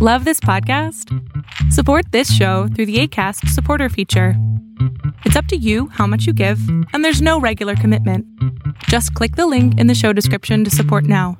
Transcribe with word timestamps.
Love 0.00 0.24
this 0.24 0.38
podcast? 0.38 1.12
Support 1.72 2.12
this 2.12 2.32
show 2.32 2.68
through 2.68 2.86
the 2.86 3.00
ACAST 3.00 3.48
supporter 3.48 3.88
feature. 3.88 4.34
It's 5.24 5.34
up 5.34 5.46
to 5.46 5.56
you 5.56 5.88
how 5.88 6.06
much 6.06 6.24
you 6.24 6.32
give, 6.32 6.60
and 6.92 7.04
there's 7.04 7.20
no 7.20 7.40
regular 7.40 7.74
commitment. 7.74 8.24
Just 8.84 9.12
click 9.14 9.34
the 9.34 9.48
link 9.48 9.76
in 9.76 9.88
the 9.88 9.96
show 9.96 10.12
description 10.12 10.62
to 10.62 10.70
support 10.70 11.02
now. 11.02 11.36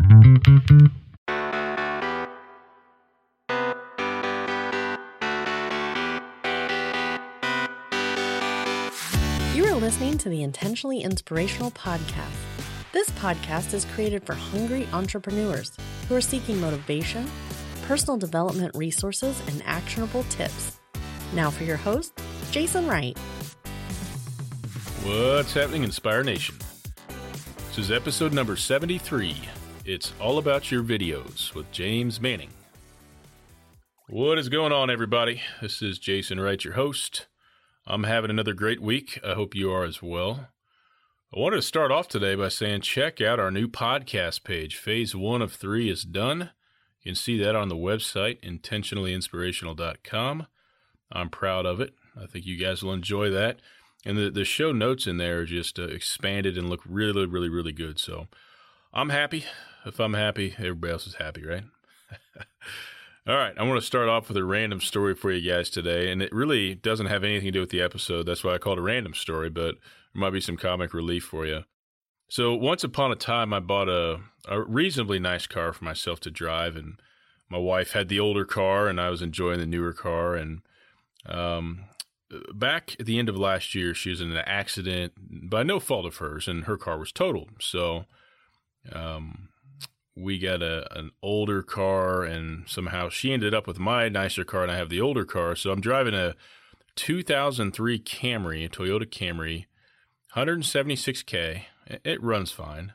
You 9.55 9.67
are 9.67 9.77
listening 9.77 10.19
to 10.19 10.29
the 10.29 10.43
Intentionally 10.43 11.03
Inspirational 11.03 11.71
Podcast. 11.71 12.35
This 12.91 13.09
podcast 13.11 13.73
is 13.73 13.85
created 13.85 14.25
for 14.25 14.35
hungry 14.35 14.89
entrepreneurs 14.93 15.77
who 16.09 16.17
are 16.17 16.21
seeking 16.21 16.61
motivation 16.61 17.31
personal 17.89 18.19
development 18.19 18.71
resources, 18.77 19.41
and 19.49 19.63
actionable 19.65 20.23
tips. 20.25 20.79
Now 21.35 21.51
for 21.51 21.65
your 21.65 21.79
host, 21.79 22.13
Jason 22.51 22.87
Wright. 22.87 23.19
What's 25.03 25.55
happening, 25.55 25.85
Inspire 25.85 26.23
Nation? 26.23 26.57
This 27.69 27.79
is 27.79 27.91
episode 27.91 28.35
number 28.35 28.57
73. 28.57 29.37
It's 29.87 30.13
all 30.21 30.37
about 30.37 30.71
your 30.71 30.83
videos 30.83 31.55
with 31.55 31.71
James 31.73 32.21
Manning. 32.21 32.51
What 34.07 34.39
is 34.39 34.51
going 34.51 34.73
on, 34.73 34.91
everybody? 34.91 35.41
This 35.63 35.81
is 35.81 35.99
Jason 35.99 36.39
Wright, 36.41 36.63
your 36.63 36.75
host. 36.75 37.27
I'm 37.87 38.05
having 38.05 38.29
another 38.29 38.53
great 38.53 38.83
week. 38.83 39.19
I 39.27 39.33
hope 39.33 39.55
you 39.55 39.73
are 39.73 39.85
as 39.85 40.03
well. 40.03 40.49
I 41.35 41.41
wanted 41.41 41.57
to 41.57 41.63
start 41.63 41.91
off 41.91 42.07
today 42.07 42.35
by 42.35 42.49
saying 42.49 42.83
check 42.83 43.23
out 43.23 43.41
our 43.41 43.51
new 43.51 43.67
podcast 43.67 44.45
page. 44.45 44.77
Phase 44.77 45.15
one 45.15 45.41
of 45.41 45.55
three 45.55 45.89
is 45.89 46.03
done. 46.03 46.51
You 47.09 47.13
can 47.13 47.17
see 47.17 47.39
that 47.39 47.57
on 47.57 47.71
the 47.71 47.75
website, 47.75 48.39
intentionallyinspirational.com. 48.43 50.47
I'm 51.11 51.31
proud 51.31 51.65
of 51.65 51.81
it. 51.81 51.95
I 52.15 52.27
think 52.27 52.45
you 52.45 52.59
guys 52.59 52.83
will 52.83 52.93
enjoy 52.93 53.31
that. 53.31 53.61
And 54.05 54.19
the, 54.19 54.31
the 54.31 54.45
show 54.45 54.73
notes 54.73 55.07
in 55.07 55.17
there 55.17 55.39
are 55.39 55.47
just 55.47 55.79
uh, 55.79 55.85
expanded 55.85 56.59
and 56.59 56.69
look 56.69 56.83
really, 56.87 57.25
really, 57.25 57.49
really 57.49 57.73
good. 57.73 57.99
So 57.99 58.27
I'm 58.93 59.09
happy. 59.09 59.47
If 59.87 59.99
I'm 60.01 60.13
happy, 60.13 60.55
everybody 60.59 60.93
else 60.93 61.07
is 61.07 61.15
happy, 61.15 61.47
right? 61.47 61.65
All 63.27 63.37
right, 63.37 63.55
I 63.57 63.63
want 63.63 63.81
to 63.81 63.87
start 63.87 64.11
off 64.11 64.29
with 64.29 64.37
a 64.37 64.45
random 64.45 64.83
story 64.83 65.15
for 65.15 65.33
you 65.33 65.51
guys 65.51 65.71
today, 65.71 66.13
and 66.13 66.21
it 66.21 66.31
really 66.31 66.75
doesn't 66.75 67.07
have 67.07 67.25
anything 67.25 67.47
to 67.47 67.53
do 67.53 67.61
with 67.61 67.71
the 67.71 67.81
episode. 67.81 68.27
That's 68.27 68.45
why 68.45 68.53
I 68.53 68.59
called 68.59 68.77
it 68.77 68.83
a 68.83 68.85
random 68.85 69.15
story, 69.15 69.49
but 69.49 69.77
there 70.13 70.21
might 70.21 70.35
be 70.35 70.43
some 70.43 70.59
comic 70.59 70.93
relief 70.93 71.25
for 71.25 71.47
you. 71.47 71.65
So 72.29 72.55
once 72.55 72.85
upon 72.85 73.11
a 73.11 73.17
time, 73.17 73.55
I 73.55 73.61
bought 73.61 73.89
a, 73.89 74.21
a 74.47 74.61
reasonably 74.61 75.19
nice 75.19 75.47
car 75.47 75.73
for 75.73 75.85
myself 75.85 76.21
to 76.21 76.31
drive, 76.31 76.77
and 76.77 77.01
my 77.49 77.59
wife 77.59 77.93
had 77.93 78.09
the 78.09 78.21
older 78.21 78.45
car, 78.45 78.87
and 78.87 79.01
I 79.01 79.09
was 79.09 79.23
enjoying 79.23 79.61
the 79.61 79.67
newer 79.67 79.95
car. 79.95 80.35
And 80.35 80.61
um, 81.27 81.85
back 82.55 82.97
at 83.01 83.07
the 83.07 83.19
end 83.19 83.31
of 83.31 83.39
last 83.39 83.75
year, 83.75 83.95
she 83.95 84.11
was 84.11 84.21
in 84.21 84.31
an 84.31 84.45
accident 84.47 85.15
by 85.19 85.63
no 85.63 85.81
fault 85.81 86.05
of 86.05 86.17
hers, 86.17 86.47
and 86.47 86.65
her 86.65 86.77
car 86.77 86.99
was 86.99 87.13
totaled. 87.13 87.51
So 87.61 88.05
um, 88.93 89.49
we 90.15 90.39
got 90.39 90.63
a 90.63 90.87
an 90.99 91.13
older 91.23 91.63
car, 91.63 92.25
and 92.25 92.69
somehow 92.69 93.09
she 93.09 93.33
ended 93.33 93.55
up 93.55 93.67
with 93.67 93.79
my 93.79 94.11
nicer 94.11 94.45
car, 94.45 94.63
and 94.63 94.73
I 94.73 94.77
have 94.77 94.91
the 94.91 95.01
older 95.01 95.25
car. 95.25 95.57
So 95.57 95.71
I'm 95.71 95.81
driving 95.81 96.15
a 96.15 96.35
2003 96.97 97.99
Camry, 98.01 98.67
a 98.67 98.69
Toyota 98.69 99.07
Camry, 99.07 99.65
176k 100.37 101.63
it 102.05 102.23
runs 102.23 102.51
fine. 102.51 102.93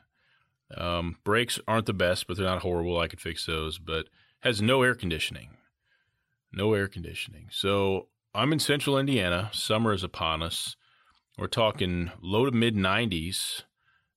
Um, 0.76 1.16
brakes 1.24 1.60
aren't 1.68 1.86
the 1.86 1.92
best, 1.92 2.26
but 2.26 2.36
they're 2.36 2.46
not 2.46 2.62
horrible. 2.62 2.98
I 2.98 3.08
could 3.08 3.20
fix 3.20 3.46
those, 3.46 3.78
but 3.78 4.06
has 4.40 4.62
no 4.62 4.82
air 4.82 4.94
conditioning. 4.94 5.56
No 6.52 6.74
air 6.74 6.88
conditioning. 6.88 7.48
So 7.50 8.08
I'm 8.34 8.52
in 8.52 8.58
central 8.58 8.98
Indiana. 8.98 9.50
Summer 9.52 9.92
is 9.92 10.02
upon 10.02 10.42
us. 10.42 10.76
We're 11.38 11.46
talking 11.46 12.12
low 12.22 12.44
to 12.44 12.52
mid 12.52 12.76
90s 12.76 13.62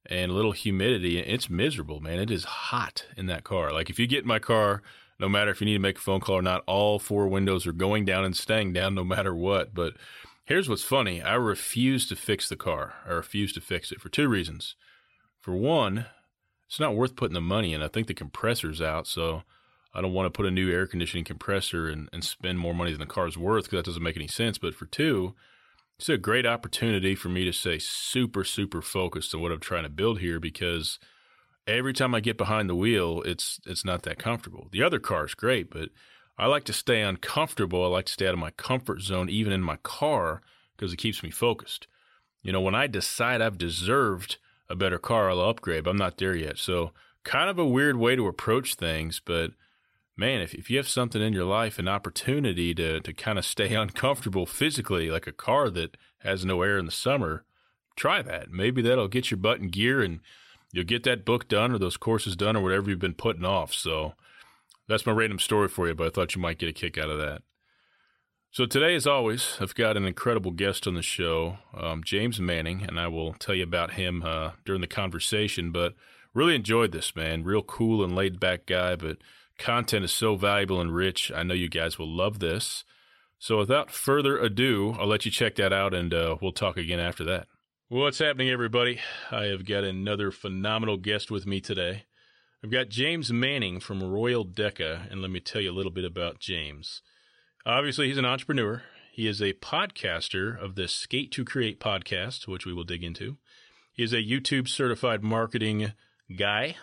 and 0.05 0.31
a 0.31 0.35
little 0.35 0.51
humidity. 0.51 1.19
It's 1.19 1.49
miserable, 1.49 1.99
man. 1.99 2.19
It 2.19 2.31
is 2.31 2.43
hot 2.43 3.05
in 3.17 3.25
that 3.27 3.43
car. 3.43 3.71
Like 3.73 3.89
if 3.89 3.99
you 3.99 4.07
get 4.07 4.21
in 4.21 4.27
my 4.27 4.39
car, 4.39 4.81
no 5.19 5.27
matter 5.27 5.51
if 5.51 5.61
you 5.61 5.65
need 5.65 5.73
to 5.73 5.79
make 5.79 5.97
a 5.97 6.01
phone 6.01 6.19
call 6.19 6.35
or 6.35 6.41
not, 6.41 6.63
all 6.67 6.99
four 6.99 7.27
windows 7.27 7.65
are 7.65 7.73
going 7.73 8.05
down 8.05 8.23
and 8.23 8.35
staying 8.35 8.73
down 8.73 8.95
no 8.95 9.03
matter 9.03 9.35
what. 9.35 9.73
But 9.73 9.93
Here's 10.47 10.69
what's 10.69 10.83
funny 10.83 11.21
I 11.21 11.33
refuse 11.33 12.07
to 12.07 12.15
fix 12.15 12.47
the 12.47 12.55
car. 12.55 12.93
I 13.05 13.11
refuse 13.11 13.51
to 13.53 13.61
fix 13.61 13.91
it 13.91 13.99
for 13.99 14.07
two 14.07 14.29
reasons. 14.29 14.75
For 15.41 15.53
one, 15.53 16.05
it's 16.69 16.79
not 16.79 16.95
worth 16.95 17.17
putting 17.17 17.33
the 17.33 17.41
money 17.41 17.73
in. 17.73 17.83
I 17.83 17.89
think 17.89 18.07
the 18.07 18.13
compressor's 18.13 18.81
out, 18.81 19.07
so 19.07 19.43
I 19.93 19.99
don't 19.99 20.13
want 20.13 20.25
to 20.27 20.35
put 20.35 20.45
a 20.45 20.51
new 20.51 20.71
air 20.71 20.87
conditioning 20.87 21.25
compressor 21.25 21.89
and, 21.89 22.07
and 22.13 22.23
spend 22.23 22.59
more 22.59 22.73
money 22.73 22.91
than 22.91 23.01
the 23.01 23.05
car's 23.05 23.37
worth 23.37 23.65
because 23.65 23.79
that 23.79 23.85
doesn't 23.87 24.01
make 24.01 24.15
any 24.15 24.29
sense. 24.29 24.57
But 24.57 24.73
for 24.73 24.85
two, 24.85 25.35
it's 25.99 26.07
a 26.07 26.17
great 26.17 26.45
opportunity 26.45 27.13
for 27.13 27.27
me 27.27 27.43
to 27.43 27.51
stay 27.51 27.77
super, 27.77 28.45
super 28.45 28.81
focused 28.81 29.35
on 29.35 29.41
what 29.41 29.51
I'm 29.51 29.59
trying 29.59 29.83
to 29.83 29.89
build 29.89 30.19
here 30.19 30.39
because 30.39 30.97
every 31.67 31.91
time 31.91 32.15
I 32.15 32.21
get 32.21 32.37
behind 32.37 32.69
the 32.69 32.75
wheel, 32.75 33.21
it's 33.23 33.59
it's 33.65 33.83
not 33.83 34.03
that 34.03 34.17
comfortable. 34.17 34.69
The 34.71 34.81
other 34.81 34.99
car 34.99 35.25
is 35.25 35.33
great, 35.33 35.69
but 35.69 35.89
I 36.37 36.45
like 36.45 36.65
to 36.65 36.73
stay 36.73 37.01
uncomfortable. 37.01 37.83
I 37.83 37.87
like 37.87 38.05
to 38.05 38.13
stay 38.13 38.27
out 38.27 38.33
of 38.33 38.39
my 38.39 38.51
comfort 38.51 39.01
zone, 39.01 39.29
even 39.29 39.51
in 39.51 39.61
my 39.61 39.77
car, 39.77 40.41
because 40.75 40.93
it 40.93 40.97
keeps 40.97 41.23
me 41.23 41.31
focused. 41.31 41.87
You 42.43 42.51
know, 42.51 42.61
when 42.61 42.75
I 42.75 42.87
decide 42.87 43.41
I've 43.41 43.57
deserved 43.57 44.37
a 44.69 44.75
better 44.75 44.99
car, 44.99 45.29
I'll 45.29 45.41
upgrade. 45.41 45.87
I'm 45.87 45.97
not 45.97 46.17
there 46.17 46.35
yet. 46.35 46.57
So, 46.57 46.91
kind 47.23 47.49
of 47.49 47.57
a 47.57 47.65
weird 47.65 47.97
way 47.97 48.15
to 48.15 48.27
approach 48.27 48.75
things. 48.75 49.19
But 49.23 49.51
man, 50.15 50.41
if, 50.41 50.53
if 50.53 50.69
you 50.69 50.77
have 50.77 50.87
something 50.87 51.21
in 51.21 51.33
your 51.33 51.45
life, 51.45 51.79
an 51.79 51.87
opportunity 51.87 52.73
to, 52.75 52.99
to 52.99 53.13
kind 53.13 53.39
of 53.39 53.45
stay 53.45 53.73
uncomfortable 53.75 54.45
physically, 54.45 55.09
like 55.09 55.27
a 55.27 55.31
car 55.31 55.69
that 55.71 55.97
has 56.19 56.45
no 56.45 56.61
air 56.61 56.77
in 56.77 56.85
the 56.85 56.91
summer, 56.91 57.45
try 57.95 58.21
that. 58.21 58.51
Maybe 58.51 58.81
that'll 58.81 59.07
get 59.07 59.31
your 59.31 59.39
butt 59.39 59.59
in 59.59 59.69
gear 59.69 60.01
and 60.01 60.19
you'll 60.71 60.85
get 60.85 61.03
that 61.03 61.25
book 61.25 61.47
done 61.47 61.71
or 61.71 61.79
those 61.79 61.97
courses 61.97 62.35
done 62.35 62.55
or 62.55 62.61
whatever 62.61 62.89
you've 62.89 62.99
been 62.99 63.13
putting 63.13 63.45
off. 63.45 63.73
So, 63.73 64.13
that's 64.87 65.05
my 65.05 65.11
random 65.11 65.39
story 65.39 65.67
for 65.67 65.87
you, 65.87 65.95
but 65.95 66.07
I 66.07 66.09
thought 66.09 66.35
you 66.35 66.41
might 66.41 66.57
get 66.57 66.69
a 66.69 66.73
kick 66.73 66.97
out 66.97 67.09
of 67.09 67.17
that. 67.19 67.41
So, 68.51 68.65
today, 68.65 68.95
as 68.95 69.05
always, 69.05 69.57
I've 69.59 69.75
got 69.75 69.97
an 69.97 70.05
incredible 70.05 70.51
guest 70.51 70.87
on 70.87 70.95
the 70.95 71.01
show, 71.01 71.57
um, 71.75 72.01
James 72.03 72.39
Manning, 72.39 72.83
and 72.87 72.99
I 72.99 73.07
will 73.07 73.33
tell 73.33 73.53
you 73.53 73.63
about 73.63 73.93
him 73.93 74.23
uh, 74.23 74.51
during 74.65 74.81
the 74.81 74.87
conversation. 74.87 75.71
But 75.71 75.93
really 76.33 76.55
enjoyed 76.55 76.91
this, 76.91 77.15
man. 77.15 77.43
Real 77.43 77.61
cool 77.61 78.03
and 78.03 78.15
laid 78.15 78.39
back 78.39 78.65
guy, 78.65 78.95
but 78.95 79.17
content 79.59 80.05
is 80.05 80.11
so 80.11 80.35
valuable 80.35 80.79
and 80.79 80.95
rich. 80.95 81.31
I 81.35 81.43
know 81.43 81.53
you 81.53 81.69
guys 81.69 81.99
will 81.99 82.09
love 82.09 82.39
this. 82.39 82.83
So, 83.37 83.57
without 83.57 83.91
further 83.91 84.39
ado, 84.39 84.95
I'll 84.97 85.07
let 85.07 85.25
you 85.25 85.31
check 85.31 85.55
that 85.55 85.73
out 85.73 85.93
and 85.93 86.13
uh, 86.13 86.37
we'll 86.41 86.53
talk 86.53 86.77
again 86.77 86.99
after 86.99 87.23
that. 87.25 87.47
What's 87.89 88.19
happening, 88.19 88.49
everybody? 88.49 88.99
I 89.29 89.45
have 89.45 89.65
got 89.65 89.83
another 89.83 90.31
phenomenal 90.31 90.97
guest 90.97 91.29
with 91.29 91.45
me 91.45 91.61
today. 91.61 92.05
I've 92.63 92.71
got 92.71 92.89
James 92.89 93.31
Manning 93.31 93.79
from 93.79 94.03
Royal 94.03 94.43
Deca, 94.43 95.11
and 95.11 95.21
let 95.21 95.29
me 95.29 95.39
tell 95.39 95.61
you 95.61 95.71
a 95.71 95.75
little 95.75 95.91
bit 95.91 96.05
about 96.05 96.39
James. 96.39 97.03
Obviously, 97.67 98.07
he's 98.07 98.17
an 98.17 98.25
entrepreneur. 98.25 98.81
He 99.13 99.27
is 99.27 99.41
a 99.41 99.53
podcaster 99.53 100.59
of 100.59 100.73
the 100.73 100.87
Skate 100.87 101.31
to 101.33 101.45
Create 101.45 101.79
podcast, 101.79 102.47
which 102.47 102.65
we 102.65 102.73
will 102.73 102.83
dig 102.83 103.03
into. 103.03 103.37
He 103.93 104.03
is 104.03 104.11
a 104.11 104.23
YouTube 104.23 104.67
certified 104.67 105.23
marketing 105.23 105.93
guy. 106.35 106.77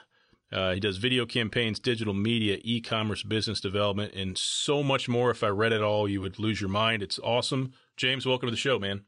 Uh, 0.52 0.74
he 0.74 0.80
does 0.80 0.98
video 0.98 1.26
campaigns, 1.26 1.80
digital 1.80 2.14
media, 2.14 2.58
e 2.62 2.80
commerce, 2.80 3.24
business 3.24 3.60
development, 3.60 4.14
and 4.14 4.38
so 4.38 4.80
much 4.80 5.08
more. 5.08 5.32
If 5.32 5.42
I 5.42 5.48
read 5.48 5.72
it 5.72 5.82
all, 5.82 6.08
you 6.08 6.20
would 6.20 6.38
lose 6.38 6.60
your 6.60 6.70
mind. 6.70 7.02
It's 7.02 7.18
awesome. 7.18 7.72
James, 7.96 8.24
welcome 8.24 8.46
to 8.46 8.52
the 8.52 8.56
show, 8.56 8.78
man. 8.78 9.02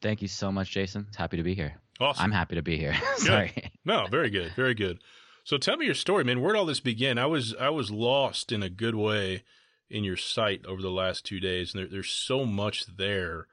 Thank 0.00 0.22
you 0.22 0.28
so 0.28 0.50
much, 0.50 0.70
Jason. 0.70 1.08
Happy 1.14 1.36
to 1.36 1.42
be 1.42 1.54
here. 1.54 1.74
Awesome. 2.00 2.24
I'm 2.24 2.32
happy 2.32 2.54
to 2.54 2.62
be 2.62 2.78
here. 2.78 2.96
Sorry. 3.16 3.52
No, 3.84 4.06
very 4.06 4.30
good. 4.30 4.52
Very 4.56 4.74
good. 4.74 4.98
So 5.46 5.58
tell 5.58 5.76
me 5.76 5.86
your 5.86 5.94
story, 5.94 6.24
man. 6.24 6.40
Where'd 6.40 6.56
all 6.56 6.66
this 6.66 6.80
begin? 6.80 7.18
I 7.18 7.26
was 7.26 7.54
I 7.54 7.68
was 7.68 7.92
lost 7.92 8.50
in 8.50 8.64
a 8.64 8.68
good 8.68 8.96
way 8.96 9.44
in 9.88 10.02
your 10.02 10.16
site 10.16 10.66
over 10.66 10.82
the 10.82 10.90
last 10.90 11.24
two 11.24 11.38
days, 11.38 11.72
and 11.72 11.84
there, 11.84 11.88
there's 11.88 12.10
so 12.10 12.44
much 12.44 12.84
there 12.96 13.46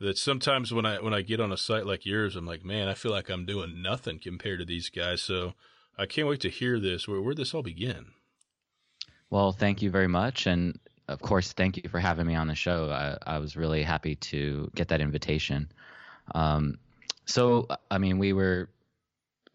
that 0.00 0.18
sometimes 0.18 0.74
when 0.74 0.84
I 0.84 1.00
when 1.00 1.14
I 1.14 1.22
get 1.22 1.38
on 1.40 1.52
a 1.52 1.56
site 1.56 1.86
like 1.86 2.04
yours, 2.04 2.34
I'm 2.34 2.46
like, 2.46 2.64
man, 2.64 2.88
I 2.88 2.94
feel 2.94 3.12
like 3.12 3.28
I'm 3.28 3.46
doing 3.46 3.80
nothing 3.80 4.18
compared 4.18 4.58
to 4.58 4.64
these 4.64 4.90
guys. 4.90 5.22
So 5.22 5.54
I 5.96 6.06
can't 6.06 6.26
wait 6.26 6.40
to 6.40 6.50
hear 6.50 6.80
this. 6.80 7.06
Where 7.06 7.20
where'd 7.22 7.36
this 7.36 7.54
all 7.54 7.62
begin? 7.62 8.06
Well, 9.30 9.52
thank 9.52 9.82
you 9.82 9.90
very 9.92 10.08
much, 10.08 10.48
and 10.48 10.76
of 11.06 11.20
course, 11.20 11.52
thank 11.52 11.76
you 11.76 11.88
for 11.88 12.00
having 12.00 12.26
me 12.26 12.34
on 12.34 12.48
the 12.48 12.56
show. 12.56 12.90
I, 12.90 13.36
I 13.36 13.38
was 13.38 13.56
really 13.56 13.84
happy 13.84 14.16
to 14.16 14.68
get 14.74 14.88
that 14.88 15.00
invitation. 15.00 15.70
Um, 16.34 16.78
so, 17.24 17.68
I 17.88 17.98
mean, 17.98 18.18
we 18.18 18.32
were 18.32 18.68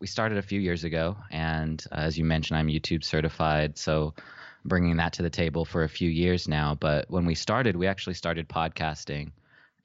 we 0.01 0.07
started 0.07 0.39
a 0.39 0.41
few 0.41 0.59
years 0.59 0.83
ago, 0.83 1.15
and 1.29 1.85
uh, 1.91 1.95
as 1.95 2.17
you 2.17 2.25
mentioned, 2.25 2.57
I'm 2.57 2.67
YouTube 2.67 3.03
certified, 3.03 3.77
so 3.77 4.15
bringing 4.65 4.97
that 4.97 5.13
to 5.13 5.21
the 5.21 5.29
table 5.29 5.63
for 5.63 5.83
a 5.83 5.89
few 5.89 6.09
years 6.09 6.47
now. 6.47 6.73
But 6.73 7.09
when 7.09 7.25
we 7.27 7.35
started, 7.35 7.75
we 7.75 7.85
actually 7.85 8.15
started 8.15 8.49
podcasting, 8.49 9.31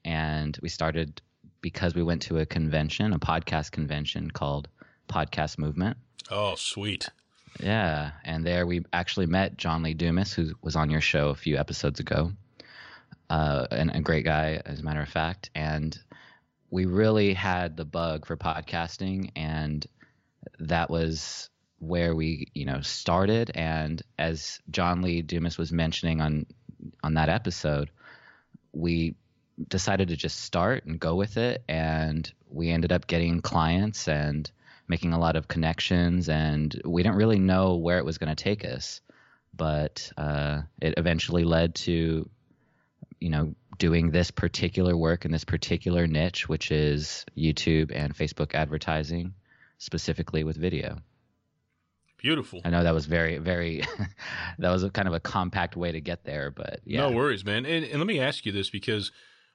and 0.03 0.57
we 0.61 0.69
started 0.69 1.21
because 1.61 1.93
we 1.93 2.01
went 2.01 2.23
to 2.23 2.39
a 2.39 2.47
convention, 2.47 3.13
a 3.13 3.19
podcast 3.19 3.71
convention 3.71 4.31
called 4.31 4.67
Podcast 5.07 5.59
Movement. 5.59 5.97
Oh, 6.31 6.55
sweet! 6.55 7.07
Yeah, 7.59 8.11
and 8.25 8.43
there 8.43 8.65
we 8.65 8.83
actually 8.91 9.27
met 9.27 9.55
John 9.55 9.83
Lee 9.83 9.93
Dumas, 9.93 10.33
who 10.33 10.53
was 10.63 10.75
on 10.75 10.89
your 10.89 11.01
show 11.01 11.29
a 11.29 11.35
few 11.35 11.57
episodes 11.57 11.99
ago, 11.99 12.31
uh, 13.29 13.67
and 13.69 13.91
a 13.95 14.01
great 14.01 14.25
guy, 14.25 14.63
as 14.65 14.79
a 14.79 14.83
matter 14.83 15.01
of 15.01 15.09
fact. 15.09 15.51
And 15.53 15.95
we 16.71 16.85
really 16.85 17.35
had 17.35 17.77
the 17.77 17.85
bug 17.85 18.25
for 18.25 18.35
podcasting, 18.35 19.31
and 19.35 19.85
that 20.59 20.89
was 20.89 21.49
where 21.79 22.15
we, 22.15 22.47
you 22.53 22.65
know, 22.65 22.81
started. 22.81 23.51
And 23.53 24.01
as 24.17 24.59
John 24.71 25.01
Lee 25.01 25.21
Dumas 25.21 25.57
was 25.57 25.71
mentioning 25.71 26.21
on 26.21 26.45
on 27.03 27.15
that 27.15 27.29
episode, 27.29 27.89
we 28.71 29.15
decided 29.67 30.09
to 30.09 30.15
just 30.15 30.41
start 30.41 30.85
and 30.85 30.99
go 30.99 31.15
with 31.15 31.37
it, 31.37 31.63
and 31.67 32.31
we 32.49 32.69
ended 32.69 32.91
up 32.91 33.07
getting 33.07 33.41
clients 33.41 34.07
and 34.07 34.49
making 34.87 35.13
a 35.13 35.19
lot 35.19 35.35
of 35.35 35.47
connections, 35.47 36.29
and 36.29 36.79
we 36.85 37.03
didn't 37.03 37.17
really 37.17 37.39
know 37.39 37.75
where 37.75 37.97
it 37.97 38.05
was 38.05 38.17
going 38.17 38.33
to 38.33 38.43
take 38.43 38.63
us, 38.63 39.01
but 39.55 40.11
uh, 40.17 40.61
it 40.81 40.93
eventually 40.97 41.43
led 41.43 41.75
to, 41.75 42.29
you 43.19 43.29
know, 43.29 43.53
doing 43.77 44.11
this 44.11 44.31
particular 44.31 44.95
work 44.95 45.25
in 45.25 45.31
this 45.31 45.43
particular 45.43 46.07
niche, 46.07 46.47
which 46.47 46.71
is 46.71 47.25
YouTube 47.35 47.91
and 47.93 48.15
Facebook 48.15 48.53
advertising, 48.53 49.33
specifically 49.77 50.43
with 50.43 50.57
video. 50.57 50.97
Beautiful. 52.17 52.61
I 52.65 52.71
know 52.71 52.83
that 52.83 52.93
was 52.93 53.05
very, 53.05 53.37
very, 53.37 53.83
that 54.59 54.71
was 54.71 54.83
a 54.83 54.89
kind 54.89 55.07
of 55.07 55.13
a 55.13 55.19
compact 55.19 55.75
way 55.75 55.91
to 55.91 56.01
get 56.01 56.23
there, 56.23 56.49
but 56.49 56.79
yeah. 56.83 57.01
No 57.01 57.11
worries, 57.11 57.45
man. 57.45 57.65
And, 57.65 57.85
and 57.85 57.99
let 57.99 58.07
me 58.07 58.19
ask 58.19 58.45
you 58.45 58.51
this 58.51 58.69
because 58.71 59.11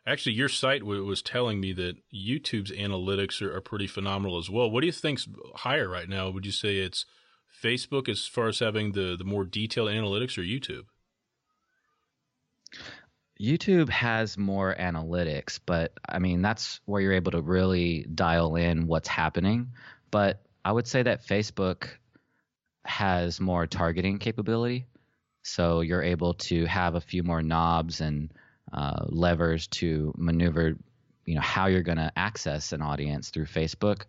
actually 0.06 0.32
your 0.32 0.48
site 0.48 0.80
w- 0.80 1.04
was 1.04 1.22
telling 1.22 1.60
me 1.60 1.72
that 1.72 1.96
YouTube's 2.14 2.70
analytics 2.70 3.42
are, 3.42 3.56
are, 3.56 3.60
pretty 3.60 3.88
phenomenal 3.88 4.38
as 4.38 4.48
well. 4.48 4.70
What 4.70 4.80
do 4.80 4.86
you 4.86 4.92
think's 4.92 5.28
higher 5.56 5.88
right 5.88 6.08
now? 6.08 6.30
Would 6.30 6.46
you 6.46 6.52
say 6.52 6.76
it's 6.76 7.04
Facebook 7.62 8.08
as 8.08 8.26
far 8.26 8.48
as 8.48 8.60
having 8.60 8.92
the, 8.92 9.16
the 9.16 9.24
more 9.24 9.44
detailed 9.44 9.88
analytics 9.88 10.38
or 10.38 10.42
YouTube? 10.42 10.84
YouTube 13.40 13.88
has 13.88 14.38
more 14.38 14.74
analytics, 14.78 15.58
but 15.64 15.98
I 16.08 16.20
mean, 16.20 16.42
that's 16.42 16.80
where 16.84 17.00
you're 17.00 17.12
able 17.12 17.32
to 17.32 17.42
really 17.42 18.06
dial 18.14 18.54
in 18.54 18.86
what's 18.86 19.08
happening. 19.08 19.72
But 20.12 20.42
I 20.64 20.70
would 20.70 20.86
say 20.86 21.02
that 21.02 21.26
Facebook 21.26 21.88
has 22.84 23.40
more 23.40 23.66
targeting 23.66 24.18
capability. 24.18 24.86
So 25.42 25.80
you're 25.80 26.02
able 26.02 26.34
to 26.34 26.66
have 26.66 26.94
a 26.94 27.00
few 27.00 27.24
more 27.24 27.42
knobs 27.42 28.00
and 28.00 28.32
uh, 28.72 29.06
levers 29.06 29.66
to 29.68 30.14
maneuver, 30.16 30.76
you 31.24 31.34
know, 31.34 31.40
how 31.40 31.66
you're 31.66 31.82
going 31.82 31.98
to 31.98 32.12
access 32.14 32.72
an 32.72 32.82
audience 32.82 33.30
through 33.30 33.46
Facebook. 33.46 34.02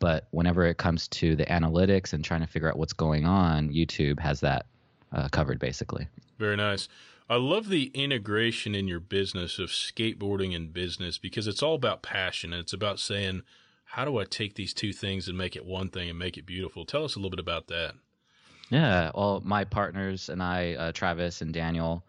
But 0.00 0.26
whenever 0.30 0.64
it 0.66 0.78
comes 0.78 1.06
to 1.08 1.36
the 1.36 1.44
analytics 1.44 2.12
and 2.12 2.24
trying 2.24 2.40
to 2.40 2.46
figure 2.46 2.68
out 2.68 2.78
what's 2.78 2.94
going 2.94 3.26
on, 3.26 3.68
YouTube 3.68 4.18
has 4.18 4.40
that 4.40 4.66
uh, 5.12 5.28
covered 5.28 5.60
basically. 5.60 6.08
Very 6.38 6.56
nice. 6.56 6.88
I 7.28 7.36
love 7.36 7.68
the 7.68 7.92
integration 7.94 8.74
in 8.74 8.88
your 8.88 8.98
business 8.98 9.58
of 9.58 9.68
skateboarding 9.68 10.56
and 10.56 10.72
business 10.72 11.18
because 11.18 11.46
it's 11.46 11.62
all 11.62 11.74
about 11.74 12.02
passion 12.02 12.52
and 12.52 12.60
it's 12.60 12.72
about 12.72 12.98
saying, 12.98 13.42
how 13.90 14.04
do 14.04 14.18
I 14.18 14.24
take 14.24 14.54
these 14.54 14.72
two 14.72 14.92
things 14.92 15.26
and 15.26 15.36
make 15.36 15.56
it 15.56 15.64
one 15.66 15.88
thing 15.88 16.08
and 16.08 16.18
make 16.18 16.38
it 16.38 16.46
beautiful? 16.46 16.84
Tell 16.84 17.04
us 17.04 17.16
a 17.16 17.18
little 17.18 17.30
bit 17.30 17.40
about 17.40 17.66
that. 17.68 17.94
Yeah, 18.70 19.10
well, 19.12 19.42
my 19.44 19.64
partners 19.64 20.28
and 20.28 20.40
I, 20.40 20.74
uh, 20.74 20.92
Travis 20.92 21.42
and 21.42 21.52
Daniel, 21.52 22.04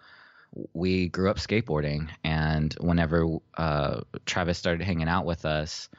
we 0.73 1.09
grew 1.09 1.31
up 1.31 1.37
skateboarding, 1.37 2.09
and 2.23 2.71
whenever 2.79 3.37
uh, 3.57 4.01
Travis 4.27 4.59
started 4.59 4.85
hanging 4.85 5.07
out 5.07 5.25
with 5.25 5.43
us, 5.43 5.89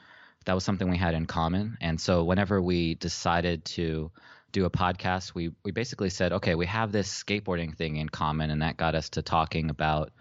that 0.45 0.53
was 0.53 0.63
something 0.63 0.89
we 0.89 0.97
had 0.97 1.15
in 1.15 1.25
common. 1.25 1.77
And 1.81 1.99
so, 1.99 2.23
whenever 2.23 2.61
we 2.61 2.95
decided 2.95 3.65
to 3.65 4.09
do 4.53 4.63
a 4.63 4.69
podcast, 4.69 5.33
we 5.33 5.51
we 5.63 5.71
basically 5.71 6.11
said, 6.11 6.31
okay, 6.33 6.55
we 6.55 6.67
have 6.67 6.93
this 6.93 7.11
skateboarding 7.11 7.75
thing 7.75 7.97
in 7.97 8.07
common, 8.07 8.51
and 8.51 8.61
that 8.61 8.77
got 8.77 8.95
us 8.95 9.09
to 9.09 9.21
talking 9.21 9.69
about 9.69 10.13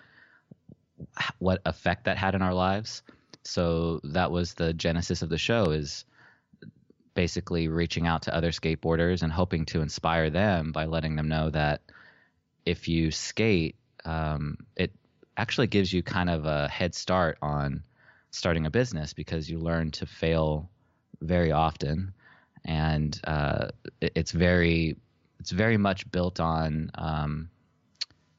what 1.39 1.61
effect 1.67 2.07
that 2.07 2.17
had 2.17 2.35
in 2.35 2.43
our 2.43 2.55
lives. 2.55 3.03
So 3.45 4.01
that 4.05 4.31
was 4.31 4.55
the 4.55 4.73
genesis 4.73 5.23
of 5.23 5.29
the 5.29 5.39
show. 5.39 5.71
Is 5.71 6.05
basically 7.15 7.69
reaching 7.69 8.07
out 8.07 8.23
to 8.23 8.35
other 8.35 8.51
skateboarders 8.51 9.23
and 9.23 9.33
hoping 9.33 9.67
to 9.67 9.83
inspire 9.83 10.31
them 10.31 10.73
by 10.73 10.87
letting 10.87 11.17
them 11.17 11.29
know 11.29 11.51
that 11.51 11.83
if 12.65 12.89
you 12.89 13.11
skate, 13.11 13.77
um, 14.05 14.57
it 14.77 14.93
actually 15.37 15.67
gives 15.67 15.93
you 15.93 16.03
kind 16.03 16.31
of 16.31 16.47
a 16.47 16.69
head 16.69 16.95
start 16.95 17.39
on 17.43 17.83
starting 18.31 18.67
a 18.67 18.71
business 18.71 19.13
because 19.13 19.51
you 19.51 19.59
learn 19.59 19.91
to 19.91 20.07
fail 20.07 20.71
very 21.21 21.53
often, 21.53 22.15
and 22.65 23.21
uh, 23.25 23.69
it, 24.01 24.13
it's 24.15 24.33
very 24.33 24.97
it's 25.41 25.51
very 25.51 25.77
much 25.77 26.11
built 26.11 26.41
on 26.41 26.91
um, 26.95 27.51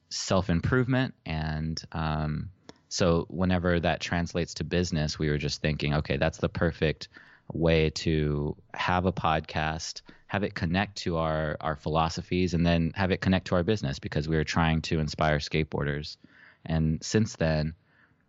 self 0.08 0.48
improvement 0.48 1.14
and 1.26 1.82
um, 1.92 2.50
so 2.94 3.26
whenever 3.28 3.80
that 3.80 3.98
translates 3.98 4.54
to 4.54 4.62
business, 4.62 5.18
we 5.18 5.28
were 5.28 5.36
just 5.36 5.60
thinking, 5.60 5.94
okay, 5.94 6.16
that's 6.16 6.38
the 6.38 6.48
perfect 6.48 7.08
way 7.52 7.90
to 7.90 8.54
have 8.72 9.04
a 9.04 9.12
podcast, 9.12 10.02
have 10.28 10.44
it 10.44 10.54
connect 10.54 10.98
to 10.98 11.16
our 11.16 11.56
our 11.60 11.74
philosophies, 11.74 12.54
and 12.54 12.64
then 12.64 12.92
have 12.94 13.10
it 13.10 13.20
connect 13.20 13.48
to 13.48 13.56
our 13.56 13.64
business 13.64 13.98
because 13.98 14.28
we 14.28 14.36
were 14.36 14.44
trying 14.44 14.80
to 14.82 15.00
inspire 15.00 15.40
skateboarders. 15.40 16.18
And 16.66 17.02
since 17.02 17.34
then, 17.34 17.74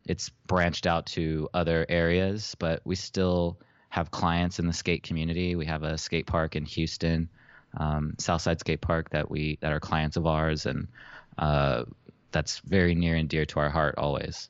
it's 0.07 0.29
branched 0.47 0.87
out 0.87 1.05
to 1.13 1.47
other 1.53 1.85
areas, 1.87 2.55
but 2.57 2.81
we 2.85 2.95
still 2.95 3.59
have 3.89 4.09
clients 4.09 4.57
in 4.57 4.65
the 4.65 4.73
skate 4.73 5.03
community. 5.03 5.55
We 5.55 5.67
have 5.67 5.83
a 5.83 5.95
skate 5.95 6.25
park 6.25 6.55
in 6.55 6.65
Houston, 6.65 7.29
um, 7.77 8.15
Southside 8.17 8.61
Skate 8.61 8.81
Park 8.81 9.11
that 9.11 9.29
we 9.29 9.59
that 9.61 9.71
are 9.71 9.79
clients 9.79 10.17
of 10.17 10.25
ours, 10.25 10.65
and 10.65 10.87
uh, 11.37 11.83
that's 12.31 12.57
very 12.65 12.95
near 12.95 13.15
and 13.15 13.29
dear 13.29 13.45
to 13.45 13.59
our 13.59 13.69
heart 13.69 13.93
always. 13.99 14.49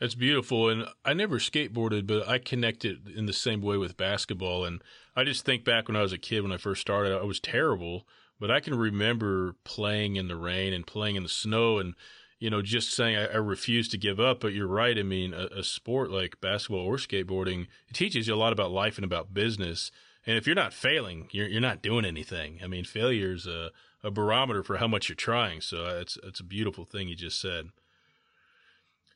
That's 0.00 0.14
beautiful. 0.14 0.68
And 0.68 0.86
I 1.04 1.12
never 1.12 1.38
skateboarded, 1.38 2.06
but 2.06 2.28
I 2.28 2.38
connected 2.38 3.08
in 3.08 3.26
the 3.26 3.32
same 3.32 3.60
way 3.60 3.76
with 3.76 3.96
basketball. 3.96 4.64
And 4.64 4.82
I 5.16 5.24
just 5.24 5.44
think 5.44 5.64
back 5.64 5.88
when 5.88 5.96
I 5.96 6.02
was 6.02 6.12
a 6.12 6.18
kid, 6.18 6.42
when 6.42 6.52
I 6.52 6.56
first 6.56 6.80
started, 6.80 7.12
I 7.18 7.24
was 7.24 7.40
terrible, 7.40 8.06
but 8.38 8.50
I 8.50 8.60
can 8.60 8.76
remember 8.76 9.56
playing 9.64 10.16
in 10.16 10.28
the 10.28 10.36
rain 10.36 10.72
and 10.72 10.86
playing 10.86 11.16
in 11.16 11.24
the 11.24 11.28
snow 11.28 11.78
and, 11.78 11.94
you 12.38 12.48
know, 12.48 12.62
just 12.62 12.94
saying 12.94 13.16
I, 13.16 13.26
I 13.26 13.36
refuse 13.38 13.88
to 13.88 13.98
give 13.98 14.20
up. 14.20 14.38
But 14.40 14.52
you're 14.52 14.68
right. 14.68 14.96
I 14.96 15.02
mean, 15.02 15.34
a, 15.34 15.46
a 15.46 15.64
sport 15.64 16.12
like 16.12 16.40
basketball 16.40 16.86
or 16.86 16.96
skateboarding, 16.96 17.66
it 17.88 17.94
teaches 17.94 18.28
you 18.28 18.34
a 18.34 18.36
lot 18.36 18.52
about 18.52 18.70
life 18.70 18.98
and 18.98 19.04
about 19.04 19.34
business. 19.34 19.90
And 20.24 20.36
if 20.36 20.46
you're 20.46 20.54
not 20.54 20.72
failing, 20.72 21.26
you're, 21.32 21.48
you're 21.48 21.60
not 21.60 21.82
doing 21.82 22.04
anything. 22.04 22.60
I 22.62 22.68
mean, 22.68 22.84
failure 22.84 23.32
is 23.32 23.48
a, 23.48 23.70
a 24.04 24.12
barometer 24.12 24.62
for 24.62 24.76
how 24.76 24.86
much 24.86 25.08
you're 25.08 25.16
trying. 25.16 25.60
So 25.60 25.86
it's, 25.86 26.16
it's 26.22 26.38
a 26.38 26.44
beautiful 26.44 26.84
thing 26.84 27.08
you 27.08 27.16
just 27.16 27.40
said. 27.40 27.70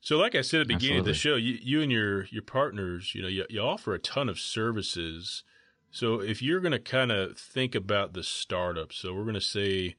So, 0.03 0.19
like 0.19 0.35
I 0.35 0.41
said 0.41 0.63
at 0.63 0.67
the 0.67 0.75
beginning 0.75 0.99
Absolutely. 0.99 0.99
of 0.99 1.15
the 1.15 1.15
show, 1.15 1.37
you, 1.37 1.59
you 1.63 1.81
and 1.81 1.93
your 1.93 2.25
your 2.25 2.43
partners, 2.43 3.15
you 3.15 3.23
know, 3.23 3.29
you, 3.29 3.47
you 3.49 3.61
offer 3.61 3.95
a 3.95 4.01
ton 4.01 4.29
of 4.29 4.39
services. 4.41 5.45
So, 5.93 6.21
if 6.21 6.43
you're 6.43 6.59
going 6.59 6.73
to 6.73 6.81
kind 6.81 7.13
of 7.13 7.39
think 7.39 7.77
about 7.77 8.13
the 8.13 8.25
startup, 8.25 8.93
so 8.93 9.15
we're 9.15 9.23
going 9.23 9.35
to 9.35 9.41
say, 9.41 9.95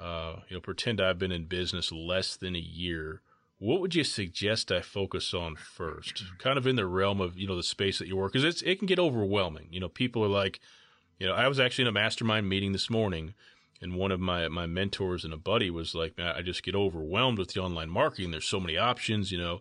uh, 0.00 0.36
you 0.48 0.56
know, 0.56 0.60
pretend 0.60 0.98
I've 0.98 1.18
been 1.18 1.30
in 1.30 1.44
business 1.44 1.92
less 1.92 2.36
than 2.36 2.56
a 2.56 2.60
year. 2.60 3.20
What 3.58 3.82
would 3.82 3.94
you 3.94 4.02
suggest 4.02 4.72
I 4.72 4.80
focus 4.80 5.34
on 5.34 5.56
first? 5.56 6.24
Kind 6.38 6.56
of 6.56 6.66
in 6.66 6.76
the 6.76 6.86
realm 6.86 7.20
of 7.20 7.36
you 7.36 7.46
know 7.46 7.56
the 7.56 7.62
space 7.62 7.98
that 7.98 8.08
you 8.08 8.16
work, 8.16 8.32
because 8.32 8.44
it's 8.44 8.62
it 8.62 8.78
can 8.78 8.86
get 8.86 8.98
overwhelming. 8.98 9.68
You 9.70 9.80
know, 9.80 9.90
people 9.90 10.24
are 10.24 10.28
like, 10.28 10.58
you 11.18 11.26
know, 11.26 11.34
I 11.34 11.48
was 11.48 11.60
actually 11.60 11.82
in 11.82 11.88
a 11.88 11.92
mastermind 11.92 12.48
meeting 12.48 12.72
this 12.72 12.88
morning 12.88 13.34
and 13.80 13.94
one 13.94 14.12
of 14.12 14.20
my 14.20 14.48
my 14.48 14.66
mentors 14.66 15.24
and 15.24 15.32
a 15.32 15.38
buddy 15.38 15.70
was 15.70 15.94
like, 15.94 16.14
I 16.18 16.42
just 16.42 16.62
get 16.62 16.74
overwhelmed 16.74 17.38
with 17.38 17.52
the 17.52 17.60
online 17.60 17.90
marketing. 17.90 18.30
There's 18.30 18.46
so 18.46 18.60
many 18.60 18.76
options, 18.76 19.32
you 19.32 19.38
know. 19.38 19.60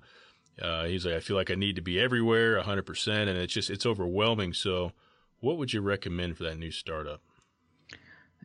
Uh, 0.62 0.86
he's 0.86 1.06
like, 1.06 1.16
I 1.16 1.20
feel 1.20 1.36
like 1.36 1.50
I 1.50 1.56
need 1.56 1.76
to 1.78 1.82
be 1.82 2.00
everywhere, 2.00 2.62
100%, 2.62 3.08
and 3.08 3.30
it's 3.30 3.54
just 3.54 3.70
it's 3.70 3.86
overwhelming. 3.86 4.54
So, 4.54 4.92
what 5.40 5.58
would 5.58 5.74
you 5.74 5.82
recommend 5.82 6.38
for 6.38 6.44
that 6.44 6.58
new 6.58 6.72
startup? 6.72 7.22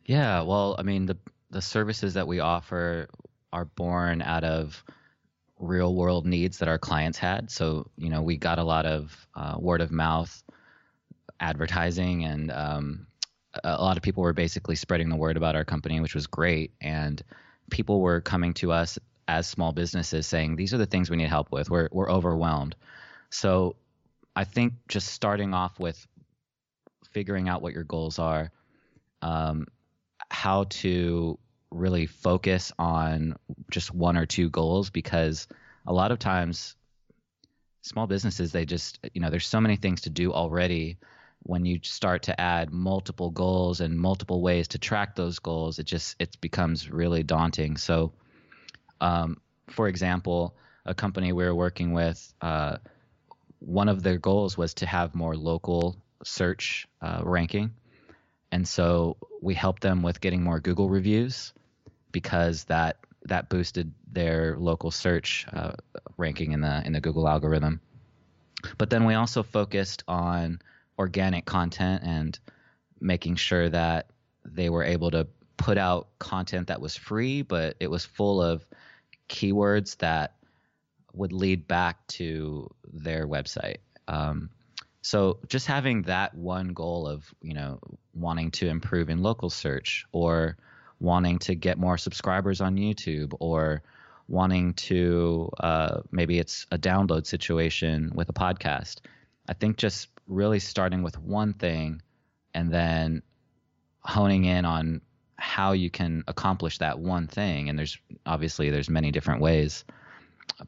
Yeah, 0.06 0.40
well, 0.40 0.74
I 0.78 0.82
mean, 0.82 1.06
the 1.06 1.18
the 1.50 1.62
services 1.62 2.14
that 2.14 2.26
we 2.26 2.40
offer 2.40 3.08
are 3.52 3.64
born 3.64 4.22
out 4.22 4.44
of 4.44 4.82
real 5.58 5.94
world 5.94 6.26
needs 6.26 6.58
that 6.58 6.68
our 6.68 6.78
clients 6.78 7.18
had. 7.18 7.50
So, 7.50 7.90
you 7.96 8.10
know, 8.10 8.22
we 8.22 8.36
got 8.36 8.58
a 8.58 8.64
lot 8.64 8.86
of 8.86 9.26
uh, 9.34 9.56
word 9.58 9.80
of 9.80 9.90
mouth 9.90 10.42
advertising 11.40 12.24
and 12.24 12.50
um, 12.50 13.06
a 13.64 13.82
lot 13.82 13.96
of 13.96 14.02
people 14.02 14.22
were 14.22 14.32
basically 14.32 14.76
spreading 14.76 15.08
the 15.08 15.16
word 15.16 15.36
about 15.36 15.56
our 15.56 15.64
company, 15.64 16.00
which 16.00 16.14
was 16.14 16.26
great. 16.26 16.72
And 16.80 17.22
people 17.70 18.00
were 18.00 18.20
coming 18.20 18.54
to 18.54 18.72
us 18.72 18.98
as 19.26 19.46
small 19.46 19.72
businesses 19.72 20.26
saying, 20.26 20.56
these 20.56 20.72
are 20.72 20.78
the 20.78 20.86
things 20.86 21.10
we 21.10 21.16
need 21.16 21.28
help 21.28 21.52
with. 21.52 21.70
We're, 21.70 21.88
we're 21.92 22.10
overwhelmed. 22.10 22.76
So 23.30 23.76
I 24.34 24.44
think 24.44 24.74
just 24.88 25.08
starting 25.08 25.52
off 25.52 25.78
with 25.78 26.06
figuring 27.12 27.48
out 27.48 27.62
what 27.62 27.74
your 27.74 27.84
goals 27.84 28.18
are, 28.18 28.50
um, 29.22 29.66
how 30.30 30.64
to 30.64 31.38
really 31.70 32.06
focus 32.06 32.72
on 32.78 33.36
just 33.70 33.94
one 33.94 34.16
or 34.16 34.26
two 34.26 34.48
goals, 34.48 34.90
because 34.90 35.46
a 35.86 35.92
lot 35.92 36.12
of 36.12 36.18
times 36.18 36.74
small 37.82 38.06
businesses, 38.06 38.52
they 38.52 38.64
just, 38.64 38.98
you 39.12 39.20
know, 39.20 39.30
there's 39.30 39.46
so 39.46 39.60
many 39.60 39.76
things 39.76 40.02
to 40.02 40.10
do 40.10 40.32
already 40.32 40.98
when 41.48 41.64
you 41.64 41.80
start 41.82 42.24
to 42.24 42.38
add 42.38 42.70
multiple 42.70 43.30
goals 43.30 43.80
and 43.80 43.98
multiple 43.98 44.42
ways 44.42 44.68
to 44.68 44.78
track 44.78 45.16
those 45.16 45.38
goals, 45.38 45.78
it 45.78 45.86
just 45.86 46.14
it 46.18 46.38
becomes 46.42 46.90
really 46.90 47.22
daunting. 47.22 47.78
So, 47.78 48.12
um, 49.00 49.40
for 49.70 49.88
example, 49.88 50.54
a 50.84 50.94
company 50.94 51.32
we 51.32 51.42
were 51.42 51.54
working 51.54 51.94
with, 51.94 52.34
uh, 52.42 52.76
one 53.60 53.88
of 53.88 54.02
their 54.02 54.18
goals 54.18 54.58
was 54.58 54.74
to 54.74 54.86
have 54.86 55.14
more 55.14 55.34
local 55.34 55.96
search 56.22 56.86
uh, 57.00 57.22
ranking, 57.24 57.70
and 58.52 58.68
so 58.68 59.16
we 59.40 59.54
helped 59.54 59.80
them 59.80 60.02
with 60.02 60.20
getting 60.20 60.42
more 60.42 60.60
Google 60.60 60.90
reviews 60.90 61.54
because 62.12 62.64
that 62.64 62.98
that 63.24 63.48
boosted 63.48 63.94
their 64.12 64.54
local 64.58 64.90
search 64.90 65.46
uh, 65.50 65.72
ranking 66.18 66.52
in 66.52 66.60
the 66.60 66.82
in 66.84 66.92
the 66.92 67.00
Google 67.00 67.26
algorithm. 67.26 67.80
But 68.76 68.90
then 68.90 69.06
we 69.06 69.14
also 69.14 69.42
focused 69.42 70.04
on 70.06 70.60
organic 70.98 71.44
content 71.44 72.02
and 72.04 72.38
making 73.00 73.36
sure 73.36 73.68
that 73.68 74.10
they 74.44 74.68
were 74.70 74.84
able 74.84 75.10
to 75.10 75.26
put 75.56 75.78
out 75.78 76.08
content 76.18 76.68
that 76.68 76.80
was 76.80 76.96
free, 76.96 77.42
but 77.42 77.76
it 77.80 77.90
was 77.90 78.04
full 78.04 78.42
of 78.42 78.64
keywords 79.28 79.96
that 79.98 80.34
would 81.12 81.32
lead 81.32 81.66
back 81.66 82.06
to 82.06 82.70
their 82.92 83.26
website. 83.26 83.78
Um, 84.06 84.50
so 85.02 85.38
just 85.46 85.66
having 85.66 86.02
that 86.02 86.34
one 86.34 86.68
goal 86.68 87.06
of 87.06 87.24
you 87.40 87.54
know 87.54 87.78
wanting 88.14 88.50
to 88.52 88.68
improve 88.68 89.10
in 89.10 89.22
local 89.22 89.50
search 89.50 90.04
or 90.12 90.56
wanting 91.00 91.38
to 91.38 91.54
get 91.54 91.78
more 91.78 91.98
subscribers 91.98 92.60
on 92.60 92.76
YouTube 92.76 93.34
or 93.38 93.82
wanting 94.26 94.74
to 94.74 95.50
uh, 95.60 96.00
maybe 96.10 96.38
it's 96.38 96.66
a 96.70 96.78
download 96.78 97.26
situation 97.26 98.12
with 98.14 98.28
a 98.28 98.32
podcast. 98.32 99.00
I 99.48 99.54
think 99.54 99.76
just 99.76 100.08
really 100.28 100.60
starting 100.60 101.02
with 101.02 101.18
one 101.18 101.54
thing 101.54 102.00
and 102.54 102.72
then 102.72 103.22
honing 104.00 104.44
in 104.44 104.64
on 104.64 105.00
how 105.36 105.72
you 105.72 105.90
can 105.90 106.22
accomplish 106.28 106.78
that 106.78 106.98
one 106.98 107.26
thing. 107.26 107.68
And 107.68 107.78
there's 107.78 107.98
obviously 108.26 108.70
there's 108.70 108.90
many 108.90 109.10
different 109.10 109.40
ways 109.40 109.84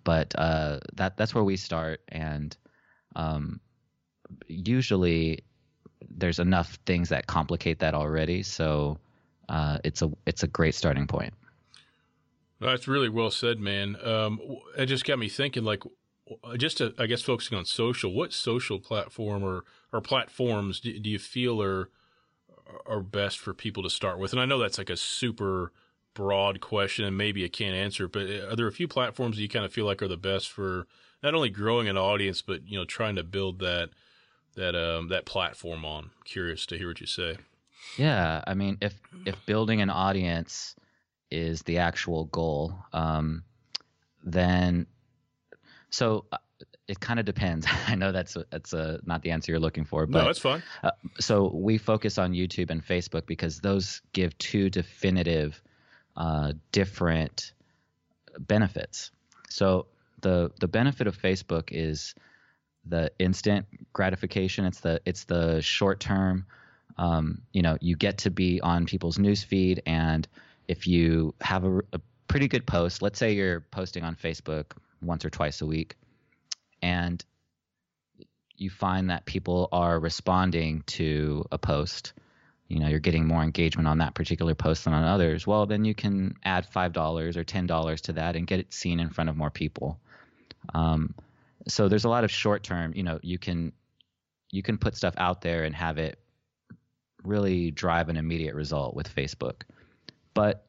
but 0.04 0.34
uh, 0.36 0.80
that 0.94 1.16
that's 1.16 1.34
where 1.34 1.44
we 1.44 1.56
start. 1.56 2.00
And 2.08 2.56
um, 3.16 3.60
usually 4.46 5.44
there's 6.08 6.38
enough 6.38 6.78
things 6.86 7.08
that 7.10 7.26
complicate 7.26 7.80
that 7.80 7.94
already. 7.94 8.42
So 8.42 8.98
uh, 9.48 9.78
it's 9.84 10.02
a 10.02 10.10
it's 10.26 10.42
a 10.42 10.46
great 10.46 10.74
starting 10.74 11.06
point. 11.06 11.34
That's 12.60 12.86
really 12.86 13.08
well 13.08 13.30
said 13.30 13.58
man. 13.58 13.96
Um, 14.04 14.40
it 14.76 14.86
just 14.86 15.04
got 15.04 15.18
me 15.18 15.28
thinking 15.28 15.64
like 15.64 15.82
just 16.56 16.78
to, 16.78 16.94
I 16.98 17.06
guess 17.06 17.22
focusing 17.22 17.56
on 17.58 17.64
social, 17.64 18.12
what 18.12 18.32
social 18.32 18.78
platform 18.78 19.42
or, 19.42 19.64
or 19.92 20.00
platforms 20.00 20.80
do, 20.80 20.98
do 20.98 21.10
you 21.10 21.18
feel 21.18 21.62
are 21.62 21.90
are 22.86 23.00
best 23.00 23.38
for 23.38 23.52
people 23.52 23.82
to 23.82 23.90
start 23.90 24.18
with? 24.18 24.32
And 24.32 24.40
I 24.40 24.44
know 24.44 24.58
that's 24.58 24.78
like 24.78 24.90
a 24.90 24.96
super 24.96 25.72
broad 26.14 26.60
question 26.60 27.04
and 27.04 27.16
maybe 27.16 27.40
you 27.40 27.50
can't 27.50 27.74
answer, 27.74 28.08
but 28.08 28.22
uh, 28.22 28.50
are 28.50 28.56
there 28.56 28.66
a 28.66 28.72
few 28.72 28.88
platforms 28.88 29.36
that 29.36 29.42
you 29.42 29.48
kind 29.48 29.64
of 29.64 29.72
feel 29.72 29.86
like 29.86 30.02
are 30.02 30.08
the 30.08 30.16
best 30.16 30.50
for 30.50 30.86
not 31.22 31.34
only 31.34 31.50
growing 31.50 31.88
an 31.88 31.96
audience, 31.96 32.42
but 32.42 32.66
you 32.68 32.78
know 32.78 32.84
trying 32.84 33.16
to 33.16 33.24
build 33.24 33.58
that 33.60 33.90
that 34.56 34.74
um 34.74 35.08
that 35.08 35.26
platform 35.26 35.84
on? 35.84 36.10
Curious 36.24 36.66
to 36.66 36.78
hear 36.78 36.88
what 36.88 37.00
you 37.00 37.06
say. 37.06 37.36
Yeah, 37.96 38.42
I 38.46 38.54
mean, 38.54 38.78
if 38.80 38.94
if 39.24 39.34
building 39.46 39.80
an 39.80 39.90
audience 39.90 40.74
is 41.30 41.62
the 41.62 41.78
actual 41.78 42.26
goal, 42.26 42.74
um, 42.92 43.44
then 44.24 44.86
so 45.90 46.24
uh, 46.32 46.38
it 46.88 47.00
kind 47.00 47.20
of 47.20 47.26
depends. 47.26 47.66
I 47.86 47.94
know 47.94 48.12
that's 48.12 48.36
that's 48.50 48.72
uh, 48.72 48.98
not 49.04 49.22
the 49.22 49.30
answer 49.30 49.52
you're 49.52 49.60
looking 49.60 49.84
for, 49.84 50.06
but 50.06 50.20
no, 50.20 50.24
that's 50.24 50.38
fine. 50.38 50.62
Uh, 50.82 50.90
so 51.18 51.50
we 51.54 51.78
focus 51.78 52.18
on 52.18 52.32
YouTube 52.32 52.70
and 52.70 52.84
Facebook 52.84 53.26
because 53.26 53.60
those 53.60 54.00
give 54.12 54.36
two 54.38 54.70
definitive, 54.70 55.62
uh, 56.16 56.52
different 56.72 57.52
benefits. 58.38 59.10
So 59.48 59.86
the 60.22 60.50
the 60.60 60.68
benefit 60.68 61.06
of 61.06 61.20
Facebook 61.20 61.68
is 61.70 62.14
the 62.84 63.12
instant 63.18 63.66
gratification. 63.92 64.64
It's 64.64 64.80
the 64.80 65.00
it's 65.04 65.24
the 65.24 65.60
short 65.60 66.00
term. 66.00 66.46
Um, 66.98 67.42
you 67.52 67.62
know, 67.62 67.78
you 67.80 67.96
get 67.96 68.18
to 68.18 68.30
be 68.30 68.60
on 68.60 68.84
people's 68.84 69.16
newsfeed, 69.16 69.80
and 69.86 70.26
if 70.68 70.86
you 70.86 71.34
have 71.40 71.64
a, 71.64 71.78
a 71.92 72.00
pretty 72.28 72.48
good 72.48 72.66
post, 72.66 73.00
let's 73.00 73.18
say 73.18 73.32
you're 73.32 73.60
posting 73.60 74.04
on 74.04 74.16
Facebook 74.16 74.72
once 75.02 75.24
or 75.24 75.30
twice 75.30 75.60
a 75.60 75.66
week, 75.66 75.96
and 76.82 77.24
you 78.56 78.70
find 78.70 79.10
that 79.10 79.24
people 79.24 79.68
are 79.72 79.98
responding 79.98 80.82
to 80.86 81.44
a 81.50 81.58
post, 81.58 82.12
you 82.68 82.78
know, 82.78 82.88
you're 82.88 83.00
getting 83.00 83.26
more 83.26 83.42
engagement 83.42 83.88
on 83.88 83.98
that 83.98 84.14
particular 84.14 84.54
post 84.54 84.84
than 84.84 84.92
on 84.92 85.02
others, 85.02 85.46
well, 85.46 85.66
then 85.66 85.84
you 85.84 85.94
can 85.94 86.34
add 86.44 86.70
$5 86.70 87.36
or 87.36 87.44
$10 87.44 88.00
to 88.02 88.12
that 88.12 88.36
and 88.36 88.46
get 88.46 88.60
it 88.60 88.72
seen 88.72 89.00
in 89.00 89.10
front 89.10 89.30
of 89.30 89.36
more 89.36 89.50
people. 89.50 89.98
Um, 90.74 91.14
so 91.68 91.88
there's 91.88 92.04
a 92.04 92.08
lot 92.08 92.24
of 92.24 92.30
short 92.30 92.62
term, 92.62 92.92
you 92.94 93.02
know, 93.02 93.18
you 93.22 93.38
can 93.38 93.72
you 94.52 94.62
can 94.62 94.78
put 94.78 94.96
stuff 94.96 95.14
out 95.16 95.42
there 95.42 95.64
and 95.64 95.74
have 95.74 95.98
it 95.98 96.18
really 97.22 97.70
drive 97.70 98.08
an 98.08 98.16
immediate 98.16 98.54
result 98.54 98.94
with 98.94 99.14
Facebook. 99.14 99.62
But 100.34 100.66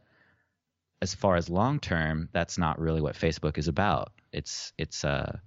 as 1.01 1.15
far 1.15 1.35
as 1.35 1.50
long 1.50 1.79
term, 1.79 2.29
that's 2.31 2.57
not 2.57 2.79
really 2.79 3.01
what 3.01 3.15
Facebook 3.15 3.57
is 3.57 3.67
about. 3.67 4.11
It's 4.31 4.73
it's 4.77 5.03
uh 5.03 5.38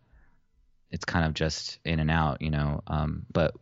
it's 0.90 1.04
kind 1.04 1.26
of 1.26 1.34
just 1.34 1.78
in 1.84 1.98
and 1.98 2.10
out, 2.10 2.40
you 2.40 2.50
know. 2.50 2.82
Um, 2.86 3.26
but 3.32 3.54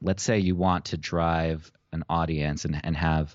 let's 0.00 0.22
say 0.22 0.38
you 0.38 0.54
want 0.54 0.86
to 0.86 0.96
drive 0.96 1.70
an 1.92 2.04
audience 2.08 2.64
and, 2.64 2.80
and 2.84 2.96
have 2.96 3.34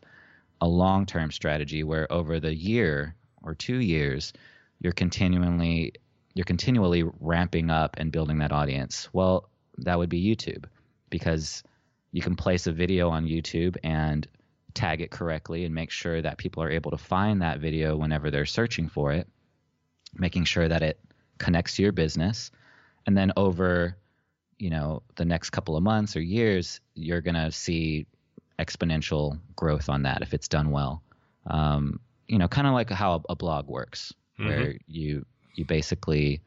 a 0.62 0.68
long 0.68 1.06
term 1.06 1.32
strategy 1.32 1.84
where 1.84 2.12
over 2.12 2.40
the 2.40 2.54
year 2.54 3.16
or 3.42 3.54
two 3.54 3.78
years 3.78 4.32
you're 4.80 4.94
continually 4.94 5.94
you're 6.34 6.46
continually 6.46 7.04
ramping 7.20 7.70
up 7.70 7.96
and 7.98 8.12
building 8.12 8.40
that 8.40 8.52
audience. 8.52 9.10
Well, 9.14 9.50
that 9.80 9.98
would 9.98 10.10
be 10.10 10.24
YouTube 10.24 10.66
because 11.10 11.64
you 12.12 12.22
can 12.22 12.36
place 12.36 12.66
a 12.66 12.72
video 12.72 13.10
on 13.10 13.26
YouTube 13.26 13.76
and 13.84 14.28
tag 14.74 15.02
it 15.02 15.12
correctly 15.12 15.66
and 15.66 15.76
make 15.76 15.92
sure 15.92 16.22
that 16.22 16.38
people 16.38 16.64
are 16.64 16.72
able 16.72 16.92
to 16.92 16.98
find 16.98 17.42
that 17.42 17.60
video 17.60 17.96
whenever 17.96 18.32
they're 18.32 18.46
searching 18.46 18.90
for 18.90 19.12
it, 19.12 19.28
making 20.16 20.46
sure 20.46 20.68
that 20.68 20.82
it 20.82 21.00
connects 21.38 21.76
to 21.76 21.84
your 21.84 21.92
business. 21.92 22.52
And 23.06 23.18
then 23.18 23.34
over, 23.36 23.98
you 24.58 24.70
know, 24.70 25.04
the 25.16 25.26
next 25.26 25.50
couple 25.50 25.76
of 25.76 25.84
months 25.84 26.16
or 26.16 26.22
years, 26.22 26.80
you're 26.96 27.22
going 27.22 27.36
to 27.36 27.52
see 27.52 28.06
exponential 28.60 29.40
growth 29.56 29.90
on 29.90 30.04
that 30.04 30.22
if 30.22 30.34
it's 30.34 30.48
done 30.48 30.72
well. 30.72 31.02
Um, 31.48 32.00
you 32.28 32.38
know, 32.38 32.48
kind 32.48 32.68
of 32.68 32.74
like 32.74 32.90
how 32.90 33.22
a 33.28 33.36
blog 33.36 33.68
works, 33.68 34.14
mm-hmm. 34.40 34.50
where 34.50 34.76
you 34.88 35.26
you 35.56 35.66
basically 35.66 36.42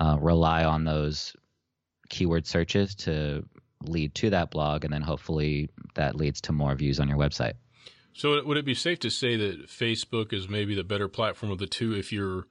uh, 0.00 0.16
rely 0.20 0.64
on 0.64 0.84
those 0.84 1.34
keyword 2.08 2.46
searches 2.46 2.94
to 2.94 3.44
lead 3.82 4.14
to 4.14 4.30
that 4.30 4.50
blog, 4.50 4.84
and 4.84 4.92
then 4.92 5.02
hopefully 5.02 5.68
that 5.94 6.14
leads 6.14 6.40
to 6.42 6.52
more 6.52 6.74
views 6.74 7.00
on 7.00 7.08
your 7.08 7.18
website. 7.18 7.54
So, 8.12 8.42
would 8.44 8.56
it 8.56 8.64
be 8.64 8.74
safe 8.74 8.98
to 9.00 9.10
say 9.10 9.36
that 9.36 9.68
Facebook 9.68 10.32
is 10.32 10.48
maybe 10.48 10.74
the 10.74 10.84
better 10.84 11.08
platform 11.08 11.52
of 11.52 11.58
the 11.58 11.66
two 11.66 11.94
if 11.94 12.12
your 12.12 12.46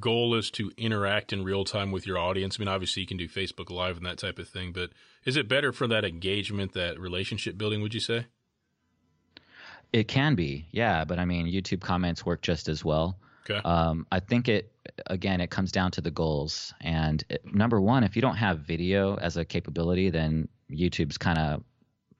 goal 0.00 0.34
is 0.34 0.50
to 0.52 0.70
interact 0.76 1.32
in 1.32 1.44
real 1.44 1.64
time 1.64 1.90
with 1.92 2.06
your 2.06 2.18
audience? 2.18 2.56
I 2.58 2.60
mean, 2.60 2.68
obviously, 2.68 3.02
you 3.02 3.06
can 3.06 3.16
do 3.16 3.28
Facebook 3.28 3.70
Live 3.70 3.96
and 3.96 4.06
that 4.06 4.18
type 4.18 4.38
of 4.38 4.48
thing, 4.48 4.72
but 4.72 4.90
is 5.24 5.36
it 5.36 5.48
better 5.48 5.72
for 5.72 5.86
that 5.88 6.04
engagement, 6.04 6.72
that 6.72 6.98
relationship 6.98 7.56
building, 7.56 7.82
would 7.82 7.94
you 7.94 8.00
say? 8.00 8.26
It 9.92 10.08
can 10.08 10.34
be, 10.34 10.66
yeah. 10.70 11.04
But 11.04 11.18
I 11.18 11.24
mean, 11.24 11.46
YouTube 11.46 11.80
comments 11.80 12.24
work 12.24 12.40
just 12.42 12.68
as 12.68 12.84
well. 12.84 13.18
Okay. 13.48 13.60
Um, 13.64 14.06
I 14.10 14.20
think 14.20 14.48
it 14.48 14.72
again 15.06 15.40
it 15.40 15.50
comes 15.50 15.72
down 15.72 15.90
to 15.92 16.00
the 16.00 16.10
goals. 16.10 16.72
And 16.80 17.22
it, 17.28 17.42
number 17.44 17.80
one, 17.80 18.04
if 18.04 18.16
you 18.16 18.22
don't 18.22 18.36
have 18.36 18.60
video 18.60 19.16
as 19.16 19.36
a 19.36 19.44
capability, 19.44 20.10
then 20.10 20.48
YouTube's 20.70 21.18
kind 21.18 21.38
of 21.38 21.62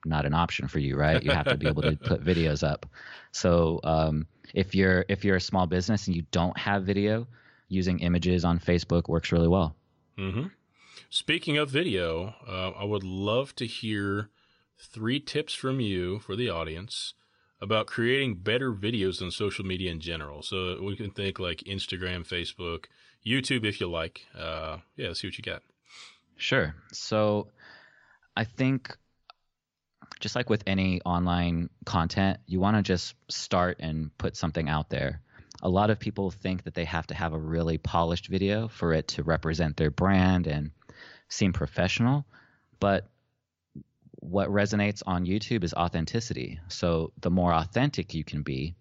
not 0.05 0.25
an 0.25 0.33
option 0.33 0.67
for 0.67 0.79
you, 0.79 0.97
right? 0.97 1.23
You 1.23 1.31
have 1.31 1.47
to 1.47 1.57
be 1.57 1.67
able 1.67 1.81
to 1.83 1.95
put 2.03 2.23
videos 2.23 2.67
up. 2.67 2.85
So 3.31 3.79
um, 3.83 4.27
if 4.53 4.75
you're 4.75 5.05
if 5.07 5.23
you're 5.23 5.37
a 5.37 5.41
small 5.41 5.65
business 5.65 6.07
and 6.07 6.15
you 6.15 6.23
don't 6.31 6.57
have 6.57 6.83
video, 6.83 7.27
using 7.73 7.99
images 7.99 8.45
on 8.45 8.59
Facebook 8.59 9.09
works 9.09 9.31
really 9.31 9.47
well. 9.47 9.75
Mm-hmm. 10.17 10.47
Speaking 11.09 11.57
of 11.57 11.69
video, 11.69 12.35
uh, 12.47 12.71
I 12.71 12.83
would 12.83 13.03
love 13.03 13.55
to 13.57 13.65
hear 13.65 14.29
three 14.77 15.19
tips 15.19 15.53
from 15.53 15.79
you 15.79 16.19
for 16.19 16.35
the 16.35 16.49
audience 16.49 17.13
about 17.61 17.87
creating 17.87 18.35
better 18.35 18.73
videos 18.73 19.21
on 19.21 19.31
social 19.31 19.65
media 19.65 19.91
in 19.91 19.99
general. 19.99 20.41
So 20.41 20.81
we 20.81 20.95
can 20.95 21.11
think 21.11 21.39
like 21.39 21.59
Instagram, 21.59 22.27
Facebook, 22.27 22.85
YouTube, 23.25 23.65
if 23.65 23.79
you 23.79 23.89
like. 23.89 24.25
Uh, 24.37 24.77
yeah, 24.97 25.07
let's 25.07 25.21
see 25.21 25.27
what 25.27 25.37
you 25.37 25.43
got. 25.43 25.63
Sure. 26.35 26.75
So 26.91 27.47
I 28.35 28.43
think 28.43 28.97
just 30.19 30.35
like 30.35 30.49
with 30.49 30.63
any 30.67 31.01
online 31.01 31.69
content, 31.85 32.39
you 32.47 32.59
want 32.59 32.75
to 32.77 32.83
just 32.83 33.15
start 33.29 33.77
and 33.79 34.15
put 34.17 34.35
something 34.35 34.67
out 34.67 34.89
there. 34.89 35.21
A 35.63 35.69
lot 35.69 35.89
of 35.89 35.99
people 35.99 36.29
think 36.29 36.63
that 36.63 36.75
they 36.75 36.85
have 36.85 37.07
to 37.07 37.15
have 37.15 37.33
a 37.33 37.39
really 37.39 37.77
polished 37.77 38.27
video 38.27 38.67
for 38.67 38.93
it 38.93 39.07
to 39.09 39.23
represent 39.23 39.77
their 39.77 39.89
brand 39.89 40.45
and 40.45 40.71
seem 41.29 41.53
professional. 41.53 42.25
But 42.79 43.09
what 44.15 44.49
resonates 44.49 45.01
on 45.05 45.25
YouTube 45.25 45.63
is 45.63 45.73
authenticity. 45.73 46.59
So 46.67 47.13
the 47.19 47.29
more 47.29 47.53
authentic 47.53 48.13
you 48.13 48.23
can 48.23 48.41
be, 48.41 48.75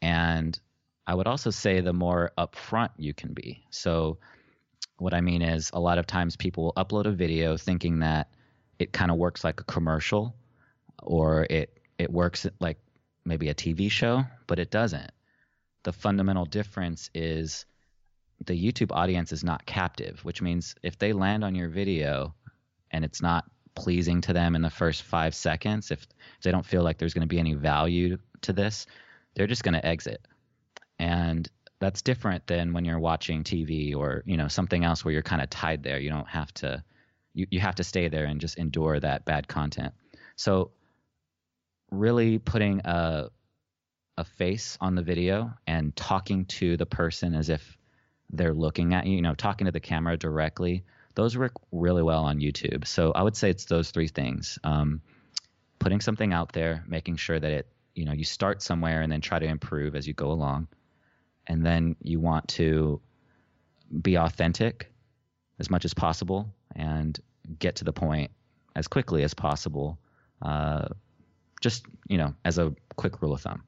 and 0.00 0.58
I 1.06 1.14
would 1.14 1.26
also 1.26 1.50
say 1.50 1.80
the 1.80 1.92
more 1.92 2.30
upfront 2.38 2.90
you 2.96 3.12
can 3.12 3.32
be. 3.34 3.64
So 3.70 4.18
what 4.98 5.14
I 5.14 5.20
mean 5.20 5.42
is 5.42 5.70
a 5.72 5.80
lot 5.80 5.98
of 5.98 6.06
times 6.06 6.36
people 6.36 6.64
will 6.64 6.84
upload 6.84 7.06
a 7.06 7.12
video 7.12 7.56
thinking 7.56 8.00
that 8.00 8.30
it 8.78 8.92
kind 8.92 9.10
of 9.10 9.16
works 9.16 9.42
like 9.42 9.60
a 9.60 9.64
commercial 9.64 10.34
or 11.02 11.46
it 11.50 11.76
it 11.98 12.12
works 12.12 12.46
like 12.60 12.78
maybe 13.24 13.48
a 13.48 13.54
TV 13.54 13.90
show, 13.90 14.24
but 14.46 14.58
it 14.58 14.70
doesn't. 14.70 15.10
The 15.88 15.92
fundamental 15.92 16.44
difference 16.44 17.08
is 17.14 17.64
the 18.44 18.52
YouTube 18.52 18.94
audience 18.94 19.32
is 19.32 19.42
not 19.42 19.64
captive, 19.64 20.22
which 20.22 20.42
means 20.42 20.74
if 20.82 20.98
they 20.98 21.14
land 21.14 21.42
on 21.42 21.54
your 21.54 21.70
video 21.70 22.34
and 22.90 23.06
it's 23.06 23.22
not 23.22 23.46
pleasing 23.74 24.20
to 24.20 24.34
them 24.34 24.54
in 24.54 24.60
the 24.60 24.68
first 24.68 25.00
five 25.00 25.34
seconds, 25.34 25.90
if, 25.90 26.06
they 26.42 26.50
don't 26.50 26.66
feel 26.66 26.82
like 26.82 26.98
there's 26.98 27.14
going 27.14 27.26
to 27.26 27.34
be 27.34 27.38
any 27.38 27.54
value 27.54 28.18
to 28.42 28.52
this, 28.52 28.84
they're 29.34 29.46
just 29.46 29.62
going 29.62 29.72
to 29.72 29.86
exit. 29.86 30.20
And 30.98 31.48
that's 31.78 32.02
different 32.02 32.46
than 32.46 32.74
when 32.74 32.84
you're 32.84 32.98
watching 32.98 33.42
TV 33.42 33.96
or 33.96 34.22
you 34.26 34.36
know 34.36 34.48
something 34.48 34.84
else 34.84 35.06
where 35.06 35.12
you're 35.12 35.22
kind 35.22 35.40
of 35.40 35.48
tied 35.48 35.82
there. 35.82 35.98
You 35.98 36.10
don't 36.10 36.28
have 36.28 36.52
to 36.54 36.84
you, 37.32 37.46
you 37.50 37.60
have 37.60 37.76
to 37.76 37.84
stay 37.84 38.08
there 38.08 38.26
and 38.26 38.42
just 38.42 38.58
endure 38.58 39.00
that 39.00 39.24
bad 39.24 39.48
content. 39.48 39.94
So 40.36 40.70
really 41.90 42.38
putting 42.38 42.82
a 42.84 43.30
a 44.18 44.24
face 44.24 44.76
on 44.80 44.96
the 44.96 45.02
video 45.02 45.54
and 45.66 45.94
talking 45.94 46.44
to 46.44 46.76
the 46.76 46.84
person 46.84 47.34
as 47.34 47.48
if 47.48 47.78
they're 48.30 48.52
looking 48.52 48.92
at 48.92 49.06
you, 49.06 49.16
you 49.16 49.22
know, 49.22 49.34
talking 49.34 49.66
to 49.66 49.70
the 49.70 49.80
camera 49.80 50.16
directly, 50.16 50.84
those 51.14 51.38
work 51.38 51.52
really 51.70 52.02
well 52.02 52.24
on 52.24 52.40
YouTube. 52.40 52.84
So 52.84 53.12
I 53.12 53.22
would 53.22 53.36
say 53.36 53.48
it's 53.48 53.64
those 53.66 53.92
three 53.92 54.08
things. 54.08 54.58
Um, 54.64 55.00
putting 55.78 56.00
something 56.00 56.32
out 56.32 56.52
there, 56.52 56.84
making 56.88 57.16
sure 57.16 57.38
that 57.38 57.52
it, 57.52 57.68
you 57.94 58.04
know, 58.04 58.12
you 58.12 58.24
start 58.24 58.60
somewhere 58.60 59.02
and 59.02 59.10
then 59.10 59.20
try 59.20 59.38
to 59.38 59.46
improve 59.46 59.94
as 59.94 60.06
you 60.06 60.14
go 60.14 60.32
along. 60.32 60.66
And 61.46 61.64
then 61.64 61.94
you 62.02 62.18
want 62.18 62.48
to 62.48 63.00
be 64.02 64.16
authentic 64.16 64.92
as 65.60 65.70
much 65.70 65.84
as 65.84 65.94
possible 65.94 66.52
and 66.74 67.18
get 67.58 67.76
to 67.76 67.84
the 67.84 67.92
point 67.92 68.32
as 68.74 68.88
quickly 68.88 69.22
as 69.22 69.32
possible. 69.32 69.96
Uh, 70.42 70.88
just, 71.60 71.86
you 72.08 72.18
know, 72.18 72.34
as 72.44 72.58
a 72.58 72.74
quick 72.96 73.22
rule 73.22 73.32
of 73.32 73.40
thumb. 73.40 73.62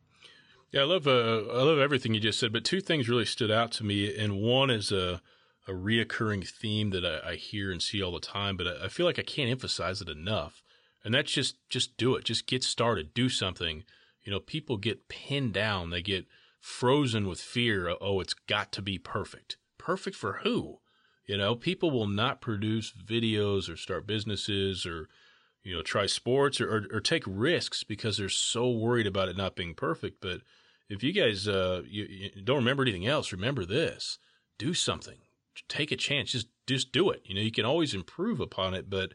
Yeah, 0.72 0.82
I 0.82 0.84
love 0.84 1.08
uh, 1.08 1.46
I 1.50 1.62
love 1.62 1.78
everything 1.80 2.14
you 2.14 2.20
just 2.20 2.38
said, 2.38 2.52
but 2.52 2.64
two 2.64 2.80
things 2.80 3.08
really 3.08 3.24
stood 3.24 3.50
out 3.50 3.72
to 3.72 3.84
me, 3.84 4.16
and 4.16 4.40
one 4.40 4.70
is 4.70 4.92
a 4.92 5.20
a 5.66 5.72
reoccurring 5.72 6.48
theme 6.48 6.90
that 6.90 7.04
I, 7.04 7.30
I 7.30 7.34
hear 7.34 7.70
and 7.70 7.82
see 7.82 8.02
all 8.02 8.12
the 8.12 8.20
time, 8.20 8.56
but 8.56 8.66
I, 8.66 8.86
I, 8.86 8.88
feel 8.88 9.04
like 9.04 9.18
I 9.18 9.22
can't 9.22 9.50
emphasize 9.50 10.00
it 10.00 10.08
enough, 10.08 10.62
and 11.04 11.12
that's 11.12 11.32
just 11.32 11.56
just 11.68 11.96
do 11.96 12.14
it, 12.14 12.24
just 12.24 12.46
get 12.46 12.62
started, 12.62 13.12
do 13.14 13.28
something. 13.28 13.82
You 14.22 14.30
know, 14.32 14.38
people 14.38 14.76
get 14.76 15.08
pinned 15.08 15.54
down, 15.54 15.90
they 15.90 16.02
get 16.02 16.26
frozen 16.60 17.26
with 17.26 17.40
fear. 17.40 17.94
Oh, 18.00 18.20
it's 18.20 18.34
got 18.34 18.70
to 18.72 18.82
be 18.82 18.96
perfect. 18.96 19.56
Perfect 19.76 20.16
for 20.16 20.40
who? 20.44 20.78
You 21.26 21.36
know, 21.36 21.56
people 21.56 21.90
will 21.90 22.06
not 22.06 22.40
produce 22.40 22.92
videos 22.92 23.72
or 23.72 23.76
start 23.76 24.06
businesses 24.06 24.86
or 24.86 25.08
you 25.64 25.74
know 25.74 25.82
try 25.82 26.06
sports 26.06 26.60
or, 26.60 26.76
or, 26.76 26.86
or 26.92 27.00
take 27.00 27.24
risks 27.26 27.82
because 27.82 28.18
they're 28.18 28.28
so 28.28 28.70
worried 28.70 29.06
about 29.08 29.28
it 29.28 29.36
not 29.36 29.56
being 29.56 29.74
perfect, 29.74 30.20
but 30.20 30.42
if 30.90 31.02
you 31.04 31.12
guys 31.12 31.48
uh, 31.48 31.82
you, 31.86 32.04
you 32.04 32.42
don't 32.42 32.56
remember 32.56 32.82
anything 32.82 33.06
else, 33.06 33.32
remember 33.32 33.64
this: 33.64 34.18
do 34.58 34.74
something, 34.74 35.18
take 35.68 35.92
a 35.92 35.96
chance, 35.96 36.32
just 36.32 36.48
just 36.66 36.92
do 36.92 37.10
it. 37.10 37.22
You 37.24 37.34
know, 37.36 37.40
you 37.40 37.52
can 37.52 37.64
always 37.64 37.94
improve 37.94 38.40
upon 38.40 38.74
it, 38.74 38.90
but 38.90 39.12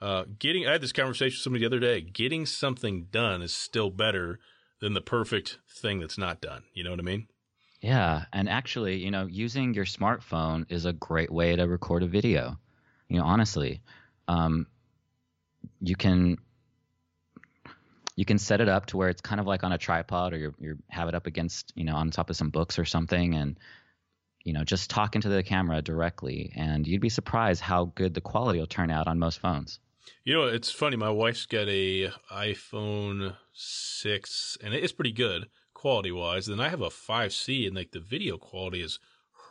uh, 0.00 0.24
getting 0.38 0.66
I 0.66 0.72
had 0.72 0.82
this 0.82 0.92
conversation 0.92 1.36
with 1.36 1.42
somebody 1.42 1.60
the 1.60 1.66
other 1.68 1.80
day. 1.80 2.00
Getting 2.00 2.44
something 2.44 3.06
done 3.10 3.40
is 3.40 3.54
still 3.54 3.90
better 3.90 4.40
than 4.80 4.94
the 4.94 5.00
perfect 5.00 5.58
thing 5.70 6.00
that's 6.00 6.18
not 6.18 6.40
done. 6.40 6.64
You 6.74 6.82
know 6.84 6.90
what 6.90 7.00
I 7.00 7.04
mean? 7.04 7.28
Yeah, 7.80 8.24
and 8.32 8.48
actually, 8.48 8.96
you 8.96 9.10
know, 9.10 9.26
using 9.26 9.74
your 9.74 9.84
smartphone 9.84 10.66
is 10.68 10.84
a 10.84 10.92
great 10.92 11.32
way 11.32 11.56
to 11.56 11.64
record 11.64 12.02
a 12.02 12.06
video. 12.06 12.58
You 13.08 13.18
know, 13.18 13.24
honestly, 13.24 13.82
um, 14.28 14.66
you 15.80 15.96
can 15.96 16.38
you 18.16 18.24
can 18.24 18.38
set 18.38 18.60
it 18.60 18.68
up 18.68 18.86
to 18.86 18.96
where 18.96 19.08
it's 19.08 19.20
kind 19.20 19.40
of 19.40 19.46
like 19.46 19.64
on 19.64 19.72
a 19.72 19.78
tripod 19.78 20.32
or 20.32 20.38
you 20.38 20.54
you 20.58 20.78
have 20.88 21.08
it 21.08 21.14
up 21.14 21.26
against 21.26 21.72
you 21.74 21.84
know 21.84 21.94
on 21.94 22.10
top 22.10 22.30
of 22.30 22.36
some 22.36 22.50
books 22.50 22.78
or 22.78 22.84
something 22.84 23.34
and 23.34 23.58
you 24.44 24.52
know 24.52 24.64
just 24.64 24.90
talk 24.90 25.14
into 25.14 25.28
the 25.28 25.42
camera 25.42 25.80
directly 25.82 26.52
and 26.56 26.86
you'd 26.86 27.00
be 27.00 27.08
surprised 27.08 27.60
how 27.60 27.86
good 27.94 28.14
the 28.14 28.20
quality 28.20 28.58
will 28.58 28.66
turn 28.66 28.90
out 28.90 29.06
on 29.06 29.18
most 29.18 29.40
phones. 29.40 29.80
You 30.24 30.34
know 30.34 30.44
it's 30.44 30.70
funny 30.70 30.96
my 30.96 31.10
wife's 31.10 31.46
got 31.46 31.68
a 31.68 32.10
iphone 32.32 33.36
6 33.52 34.58
and 34.62 34.74
it's 34.74 34.92
pretty 34.92 35.12
good 35.12 35.48
quality 35.74 36.12
wise 36.12 36.46
then 36.46 36.60
i 36.60 36.68
have 36.68 36.80
a 36.80 36.88
5c 36.88 37.66
and 37.66 37.74
like 37.74 37.90
the 37.90 38.00
video 38.00 38.36
quality 38.38 38.82
is 38.82 38.98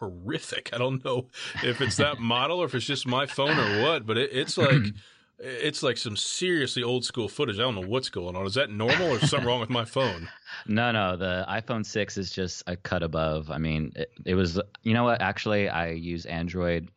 horrific. 0.02 0.72
I 0.74 0.78
don't 0.80 1.04
know 1.06 1.28
if 1.64 1.80
it's 1.80 1.98
that 1.98 2.20
model 2.20 2.62
or 2.62 2.66
if 2.66 2.76
it's 2.76 2.86
just 2.86 3.08
my 3.08 3.26
phone 3.26 3.58
or 3.58 3.84
what 3.84 4.06
but 4.06 4.18
it, 4.18 4.32
it's 4.34 4.58
like 4.58 4.82
it's 5.44 5.82
like 5.82 5.98
some 5.98 6.16
seriously 6.16 6.84
old 6.84 7.04
school 7.04 7.28
footage. 7.28 7.58
I 7.58 7.64
don't 7.64 7.76
know 7.76 7.88
what's 7.88 8.10
going 8.10 8.36
on. 8.36 8.46
Is 8.46 8.54
that 8.54 8.70
normal 8.70 9.12
or 9.12 9.20
something 9.20 9.48
wrong 9.48 9.60
with 9.60 9.70
my 9.70 9.86
phone? 9.86 10.30
No, 10.68 10.92
no. 10.92 11.16
The 11.16 11.44
iPhone 11.50 11.84
6 11.84 12.18
is 12.18 12.30
just 12.30 12.62
a 12.68 12.76
cut 12.76 13.02
above. 13.02 13.50
I 13.50 13.58
mean, 13.58 13.94
it, 13.96 14.12
it 14.26 14.36
was, 14.36 14.60
you 14.84 14.94
know 14.94 15.06
what? 15.06 15.20
Actually, 15.20 15.70
I 15.70 15.92
use 15.92 16.26
Android 16.26 16.90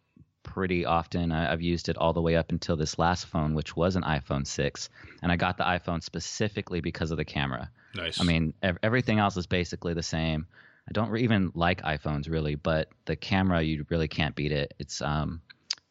pretty 0.42 0.85
often. 0.85 1.33
I, 1.33 1.48
have 1.48 1.62
used 1.62 1.88
it 1.88 1.96
all 1.96 2.12
the 2.12 2.20
way 2.20 2.37
up 2.37 2.50
until 2.50 2.76
this 2.76 2.98
last 2.98 3.26
phone, 3.26 3.54
which 3.54 3.74
was 3.74 3.96
an 3.96 4.02
iPhone 4.02 4.46
6. 4.46 4.90
And 5.22 5.33
I 5.33 5.37
got 5.37 5.57
the 5.57 5.64
iPhone 5.64 6.02
specifically 6.02 6.80
because 6.80 7.11
of 7.11 7.16
the 7.16 7.24
camera. 7.24 7.70
Nice. 7.94 8.20
I 8.20 8.24
mean, 8.24 8.52
ev- 8.62 8.78
everything 8.83 9.18
else 9.18 9.37
is 9.37 9.46
basically 9.46 9.94
the 9.94 10.02
same. 10.02 10.46
I 10.88 10.92
don't 10.92 11.09
re- 11.09 11.22
even 11.22 11.52
like 11.54 11.80
iPhones 11.83 12.28
really, 12.28 12.57
but 12.57 12.88
the 13.07 13.16
camera, 13.16 13.62
you 13.62 13.87
really 13.88 14.09
can't 14.09 14.35
beat 14.35 14.52
it. 14.52 14.74
It's 14.78 15.00
um, 15.00 15.40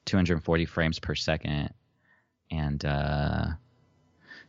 240 0.05 0.65
frames 0.65 0.99
per 0.99 1.15
second 1.15 1.73
and 2.53 2.85
uh, 2.85 3.45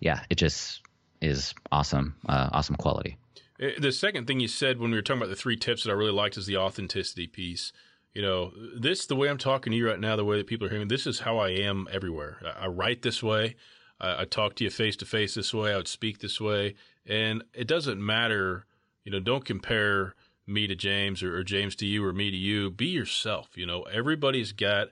yeah, 0.00 0.20
it 0.28 0.36
just 0.36 0.82
is 1.20 1.54
awesome, 1.72 2.14
uh, 2.28 2.50
awesome 2.52 2.76
quality. 2.76 3.16
Eh, 3.60 3.70
the 3.78 3.92
second 3.92 4.26
thing 4.26 4.40
you 4.40 4.48
said 4.48 4.78
when 4.78 4.90
we 4.90 4.96
were 4.96 5.02
talking 5.02 5.22
about 5.22 5.30
the 5.30 5.36
three 5.36 5.56
tips 5.56 5.84
that 5.84 5.90
I 5.90 5.94
really 5.94 6.12
liked 6.12 6.36
is 6.36 6.46
the 6.46 6.58
authenticity 6.58 7.26
piece. 7.26 7.72
You 8.12 8.22
know, 8.22 8.52
this 8.78 9.06
the 9.06 9.16
way 9.16 9.28
I'm 9.28 9.38
talking 9.38 9.72
to 9.72 9.76
you 9.76 9.88
right 9.88 9.98
now, 9.98 10.16
the 10.16 10.24
way 10.24 10.36
that 10.36 10.46
people 10.46 10.66
are 10.66 10.70
hearing. 10.70 10.88
This 10.88 11.06
is 11.06 11.20
how 11.20 11.38
I 11.38 11.48
am 11.50 11.88
everywhere. 11.90 12.38
I, 12.44 12.64
I 12.64 12.66
write 12.68 13.02
this 13.02 13.22
way. 13.22 13.56
I, 13.98 14.22
I 14.22 14.24
talk 14.26 14.54
to 14.56 14.64
you 14.64 14.70
face 14.70 14.96
to 14.96 15.06
face 15.06 15.34
this 15.34 15.54
way. 15.54 15.72
I 15.72 15.76
would 15.76 15.88
speak 15.88 16.18
this 16.18 16.40
way, 16.40 16.74
and 17.06 17.42
it 17.54 17.66
doesn't 17.66 18.04
matter. 18.04 18.66
You 19.04 19.12
know, 19.12 19.20
don't 19.20 19.44
compare 19.44 20.14
me 20.46 20.66
to 20.66 20.74
James 20.74 21.22
or, 21.22 21.36
or 21.36 21.42
James 21.42 21.74
to 21.76 21.86
you 21.86 22.04
or 22.04 22.12
me 22.12 22.30
to 22.30 22.36
you. 22.36 22.70
Be 22.70 22.86
yourself. 22.86 23.48
You 23.54 23.66
know, 23.66 23.82
everybody's 23.82 24.52
got 24.52 24.88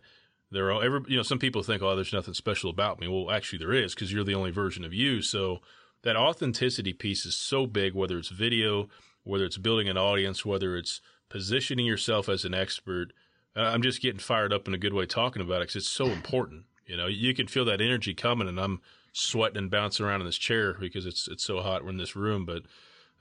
there 0.53 0.71
are 0.71 0.85
every, 0.85 1.01
you 1.09 1.17
know, 1.17 1.23
some 1.23 1.39
people 1.39 1.63
think, 1.63 1.83
oh, 1.83 1.97
there's 1.97 2.13
nothing 2.13 2.35
special 2.35 2.71
about 2.71 3.01
me. 3.01 3.09
Well, 3.09 3.31
actually, 3.31 3.59
there 3.59 3.73
is 3.73 3.95
because 3.95 4.13
you're 4.13 4.25
the 4.25 4.35
only 4.35 4.51
version 4.51 4.85
of 4.85 4.93
you. 4.93 5.23
So 5.23 5.61
that 6.03 6.17
authenticity 6.17 6.93
piece 6.93 7.25
is 7.25 7.35
so 7.35 7.67
big, 7.67 7.95
whether 7.95 8.19
it's 8.19 8.29
video, 8.29 8.89
whether 9.25 9.45
it's 9.45 9.59
building 9.59 9.89
an 9.89 9.97
audience, 9.97 10.45
whether 10.45 10.77
it's 10.77 11.01
positioning 11.29 11.87
yourself 11.87 12.29
as 12.29 12.45
an 12.45 12.55
expert. 12.55 13.13
I'm 13.57 13.83
just 13.83 14.03
getting 14.03 14.21
fired 14.21 14.53
up 14.53 14.69
in 14.69 14.75
a 14.75 14.79
good 14.79 14.95
way 14.95 15.07
talking 15.07 15.43
about 15.43 15.57
it 15.57 15.69
because 15.69 15.77
it's 15.77 15.89
so 15.89 16.07
important. 16.07 16.65
You 16.87 16.97
know, 16.97 17.07
you 17.07 17.35
can 17.35 17.47
feel 17.47 17.65
that 17.67 17.81
energy 17.81 18.15
coming, 18.15 18.49
and 18.49 18.59
I'm 18.59 18.81
sweating 19.13 19.59
and 19.59 19.71
bouncing 19.71 20.05
around 20.05 20.21
in 20.21 20.27
this 20.27 20.39
chair 20.39 20.75
because 20.79 21.07
it's 21.07 21.29
it's 21.29 21.45
so 21.45 21.61
hot. 21.61 21.85
We're 21.85 21.91
in 21.91 21.99
this 21.99 22.17
room, 22.17 22.45
but 22.47 22.63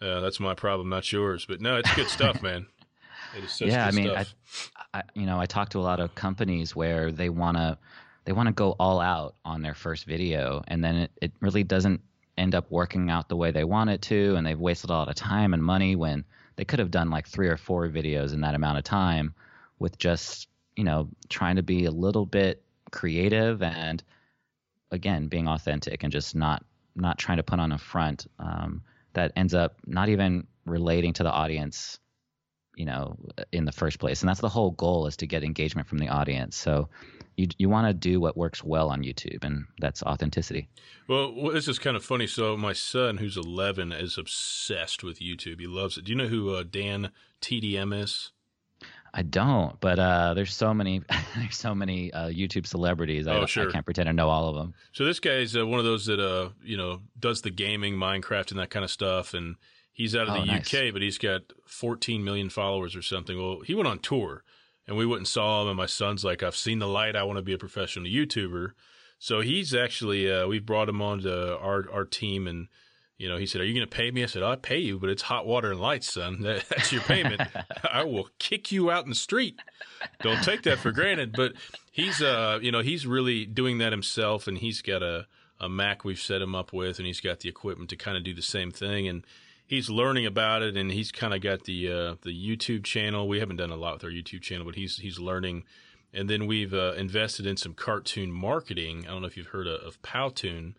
uh, 0.02 0.22
that's 0.22 0.40
my 0.40 0.54
problem, 0.54 0.90
not 0.90 1.12
yours. 1.12 1.46
But 1.46 1.62
no, 1.62 1.78
it's 1.78 1.94
good 1.96 2.08
stuff, 2.08 2.42
man 2.42 2.68
yeah, 3.60 3.86
I 3.86 3.92
mean, 3.92 4.10
I, 4.10 4.26
I, 4.94 5.04
you 5.14 5.26
know, 5.26 5.40
I 5.40 5.46
talk 5.46 5.70
to 5.70 5.80
a 5.80 5.82
lot 5.82 6.00
of 6.00 6.14
companies 6.16 6.76
where 6.76 7.12
they 7.12 7.30
want 7.30 7.58
to 7.58 7.78
they 8.26 8.34
want 8.34 8.48
to 8.48 8.54
go 8.54 8.76
all 8.80 9.00
out 9.00 9.36
on 9.46 9.62
their 9.62 9.74
first 9.74 10.06
video, 10.06 10.64
and 10.68 10.84
then 10.84 10.96
it, 10.96 11.12
it 11.22 11.32
really 11.40 11.64
doesn't 11.64 12.02
end 12.38 12.56
up 12.56 12.70
working 12.70 13.10
out 13.10 13.30
the 13.30 13.36
way 13.36 13.52
they 13.52 13.64
want 13.64 13.90
it 13.90 14.02
to, 14.04 14.36
and 14.36 14.46
they've 14.46 14.60
wasted 14.60 14.90
a 14.90 14.94
lot 14.94 15.10
of 15.10 15.16
time 15.16 15.54
and 15.54 15.64
money 15.64 15.96
when 15.96 16.24
they 16.56 16.66
could 16.66 16.80
have 16.80 16.92
done 16.92 17.10
like 17.10 17.28
three 17.28 17.48
or 17.48 17.58
four 17.58 17.88
videos 17.88 18.34
in 18.34 18.42
that 18.42 18.56
amount 18.56 18.78
of 18.78 18.84
time 18.84 19.34
with 19.80 19.98
just 19.98 20.48
you 20.76 20.84
know 20.84 21.10
trying 21.30 21.56
to 21.56 21.64
be 21.64 21.86
a 21.86 21.92
little 21.92 22.26
bit 22.26 22.64
creative 22.92 23.62
and 23.64 24.04
again 24.92 25.28
being 25.28 25.48
authentic 25.48 26.04
and 26.04 26.12
just 26.12 26.36
not 26.36 26.64
not 26.96 27.18
trying 27.18 27.38
to 27.38 27.44
put 27.44 27.60
on 27.60 27.72
a 27.72 27.78
front 27.78 28.28
um, 28.40 28.84
that 29.14 29.32
ends 29.36 29.54
up 29.54 29.78
not 29.86 30.10
even 30.10 30.46
relating 30.66 31.14
to 31.14 31.24
the 31.24 31.32
audience 31.32 32.00
you 32.76 32.86
know 32.86 33.18
in 33.52 33.66
the 33.66 33.72
first 33.72 34.00
place. 34.00 34.22
And 34.22 34.30
that's 34.30 34.42
the 34.42 34.50
whole 34.50 34.72
goal 34.72 35.08
is 35.08 35.18
to 35.18 35.28
get 35.28 35.44
engagement 35.44 35.88
from 35.88 35.98
the 35.98 36.10
audience. 36.10 36.56
So 36.56 36.90
you 37.38 37.48
you 37.58 37.70
want 37.70 37.88
to 37.88 37.94
do 37.94 38.20
what 38.20 38.38
works 38.38 38.64
well 38.64 38.90
on 38.90 39.04
YouTube 39.04 39.44
and 39.44 39.66
that's 39.80 40.04
authenticity. 40.04 40.70
Well 41.08 41.52
this 41.52 41.68
is 41.68 41.80
kind 41.80 41.98
of 41.98 42.04
funny. 42.04 42.28
So 42.28 42.58
my 42.58 42.74
son 42.74 43.18
who's 43.18 43.38
11 43.38 43.92
is 43.92 44.18
obsessed 44.18 45.04
with 45.04 45.20
YouTube. 45.20 45.60
He 45.60 45.68
loves 45.68 45.98
it. 45.98 46.06
Do 46.06 46.12
you 46.12 46.18
know 46.18 46.28
who 46.28 46.56
uh, 46.56 46.64
Dan 46.64 47.12
TDM 47.42 48.00
is? 48.02 48.32
I 49.14 49.24
don't, 49.24 49.78
but 49.82 50.00
uh, 50.00 50.34
there's 50.36 50.54
so 50.54 50.74
many 50.74 51.02
there's 51.36 51.58
so 51.58 51.76
many 51.76 52.14
uh, 52.14 52.30
YouTube 52.30 52.66
celebrities. 52.66 53.28
I, 53.28 53.36
Oh, 53.36 53.46
sure. 53.46 53.68
I 53.68 53.72
can't 53.72 53.86
pretend 53.86 54.08
to 54.08 54.14
know 54.14 54.30
all 54.30 54.48
of 54.48 54.56
them. 54.56 54.74
So 54.94 55.04
this 55.04 55.20
guy's 55.20 55.56
uh, 55.56 55.66
one 55.68 55.80
of 55.80 55.86
those 55.86 56.06
that 56.06 56.20
uh 56.20 56.50
you 56.64 56.78
know 56.78 57.02
does 57.20 57.42
the 57.42 57.52
gaming, 57.52 57.96
Minecraft, 57.96 58.52
and 58.52 58.60
that 58.60 58.70
kind 58.70 58.86
of 58.86 58.92
stuff, 58.92 59.34
and 59.34 59.56
he's 60.02 60.16
out 60.16 60.28
of 60.28 60.36
Oh, 60.36 60.42
the 60.42 60.46
nice. 60.48 60.74
UK, 60.74 60.92
but 60.94 61.02
he's 61.02 61.18
got 61.18 61.42
14 61.66 62.24
million 62.24 62.50
followers 62.50 62.96
or 62.96 63.02
something. 63.02 63.38
Well, 63.38 63.62
he 63.62 63.74
went 63.76 63.88
on 63.88 64.00
tour, 64.00 64.44
and 64.88 64.98
we 64.98 65.06
went 65.06 65.20
and 65.20 65.28
saw 65.28 65.62
him, 65.62 65.68
and 65.70 65.78
my 65.78 65.86
son's 65.86 66.24
like, 66.26 66.44
"I've 66.44 66.56
seen 66.56 66.80
the 66.80 66.88
light. 66.88 67.16
I 67.16 67.24
want 67.24 67.38
to 67.38 67.44
be 67.44 67.54
a 67.54 67.58
professional 67.58 68.06
YouTuber." 68.06 68.72
So 69.20 69.42
he's 69.42 69.74
actually 69.76 70.32
uh, 70.32 70.48
we've 70.48 70.66
brought 70.66 70.90
him 70.90 71.02
on 71.02 71.22
to 71.22 71.58
our 71.58 71.86
our 71.92 72.06
team, 72.06 72.48
and 72.48 72.68
you 73.18 73.30
know 73.30 73.38
he 73.38 73.46
said, 73.46 73.62
"Are 73.62 73.66
you 73.66 73.74
going 73.76 73.88
to 73.88 73.96
pay 73.96 74.10
me?" 74.12 74.24
I 74.24 74.26
said, 74.26 74.42
"I'll 74.44 74.58
pay 74.58 74.80
you, 74.80 74.98
but 75.00 75.10
it's 75.12 75.22
hot 75.22 75.46
water 75.46 75.72
and 75.72 75.80
lights, 75.80 76.12
son. 76.14 76.40
That, 76.44 76.68
that's 76.70 76.92
your 76.92 77.04
payment. 77.04 77.42
I 77.84 78.04
will 78.04 78.30
kick 78.40 78.72
you 78.72 78.90
out 78.90 79.04
in 79.04 79.10
the 79.10 79.16
street. 79.16 79.60
Don't 80.22 80.44
take 80.44 80.64
that 80.64 80.80
for 80.80 80.92
granted." 80.92 81.34
But 81.34 81.54
he's 81.92 82.22
uh 82.22 82.58
you 82.62 82.72
know 82.72 82.82
he's 82.82 83.06
really 83.06 83.46
doing 83.46 83.78
that 83.78 83.92
himself, 83.94 84.48
and 84.48 84.58
he's 84.58 84.82
got 84.82 85.04
a 85.04 85.28
a 85.60 85.70
Mac 85.70 86.04
we've 86.04 86.20
set 86.20 86.42
him 86.42 86.56
up 86.56 86.74
with, 86.74 86.98
and 86.98 87.06
he's 87.06 87.22
got 87.22 87.42
the 87.42 87.50
equipment 87.50 87.92
to 87.92 87.96
kind 87.96 88.18
of 88.18 88.24
do 88.24 88.34
the 88.34 88.42
same 88.42 88.72
thing, 88.72 89.08
and 89.08 89.24
he's 89.72 89.90
learning 89.90 90.28
about 90.28 90.62
it, 90.62 90.78
and 90.78 90.92
he's 90.92 91.12
kind 91.12 91.34
of 91.34 91.42
got 91.42 91.64
the 91.64 91.92
uh, 91.92 92.16
the 92.22 92.30
YouTube 92.30 92.84
channel. 92.84 93.28
We 93.28 93.40
haven't 93.40 93.56
done 93.56 93.72
a 93.72 93.76
lot 93.76 93.94
with 93.94 94.04
our 94.04 94.12
YouTube 94.12 94.42
channel, 94.42 94.66
but 94.66 94.76
he's 94.76 94.98
he's 94.98 95.18
learning. 95.18 95.64
And 96.14 96.30
then 96.30 96.46
we've 96.46 96.74
uh, 96.74 96.94
invested 96.98 97.48
in 97.48 97.56
some 97.56 97.74
cartoon 97.74 98.34
marketing. 98.34 99.06
I 99.08 99.12
don't 99.12 99.22
know 99.22 99.28
if 99.28 99.38
you've 99.38 99.48
heard 99.48 99.66
of, 99.66 99.80
of 99.82 100.02
Powtoon, 100.02 100.74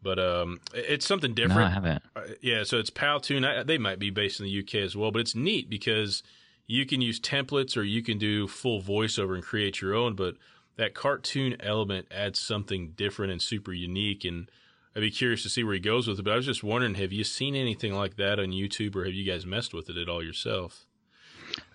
but 0.00 0.20
um, 0.20 0.60
it's 0.72 1.04
something 1.04 1.32
No, 1.32 1.34
different. 1.34 1.62
I 1.62 1.70
haven't. 1.70 2.02
Uh, 2.14 2.20
yeah, 2.40 2.62
so 2.62 2.78
it's 2.78 2.88
Powtoon. 2.90 3.44
I, 3.44 3.64
they 3.64 3.78
might 3.78 3.98
be 3.98 4.10
based 4.10 4.38
in 4.38 4.46
the 4.46 4.60
UK 4.60 4.76
as 4.76 4.94
well, 4.96 5.10
but 5.10 5.18
it's 5.18 5.34
neat 5.34 5.68
because 5.68 6.22
you 6.68 6.86
can 6.86 7.00
use 7.00 7.18
templates 7.18 7.76
or 7.76 7.82
you 7.82 8.00
can 8.00 8.16
do 8.16 8.46
full 8.46 8.80
voiceover 8.80 9.34
and 9.34 9.42
create 9.42 9.80
your 9.80 9.92
own. 9.92 10.14
But 10.14 10.36
that 10.76 10.94
cartoon 10.94 11.56
element 11.58 12.06
adds 12.12 12.38
something 12.38 12.92
different 12.96 13.32
and 13.32 13.42
super 13.42 13.72
unique. 13.72 14.24
And 14.24 14.48
I'd 14.96 15.00
be 15.00 15.10
curious 15.10 15.42
to 15.42 15.50
see 15.50 15.62
where 15.62 15.74
he 15.74 15.80
goes 15.80 16.08
with 16.08 16.18
it. 16.18 16.22
But 16.22 16.32
I 16.32 16.36
was 16.36 16.46
just 16.46 16.64
wondering, 16.64 16.94
have 16.94 17.12
you 17.12 17.22
seen 17.22 17.54
anything 17.54 17.92
like 17.92 18.16
that 18.16 18.40
on 18.40 18.46
YouTube, 18.46 18.96
or 18.96 19.04
have 19.04 19.12
you 19.12 19.30
guys 19.30 19.44
messed 19.44 19.74
with 19.74 19.90
it 19.90 19.98
at 19.98 20.08
all 20.08 20.24
yourself? 20.24 20.86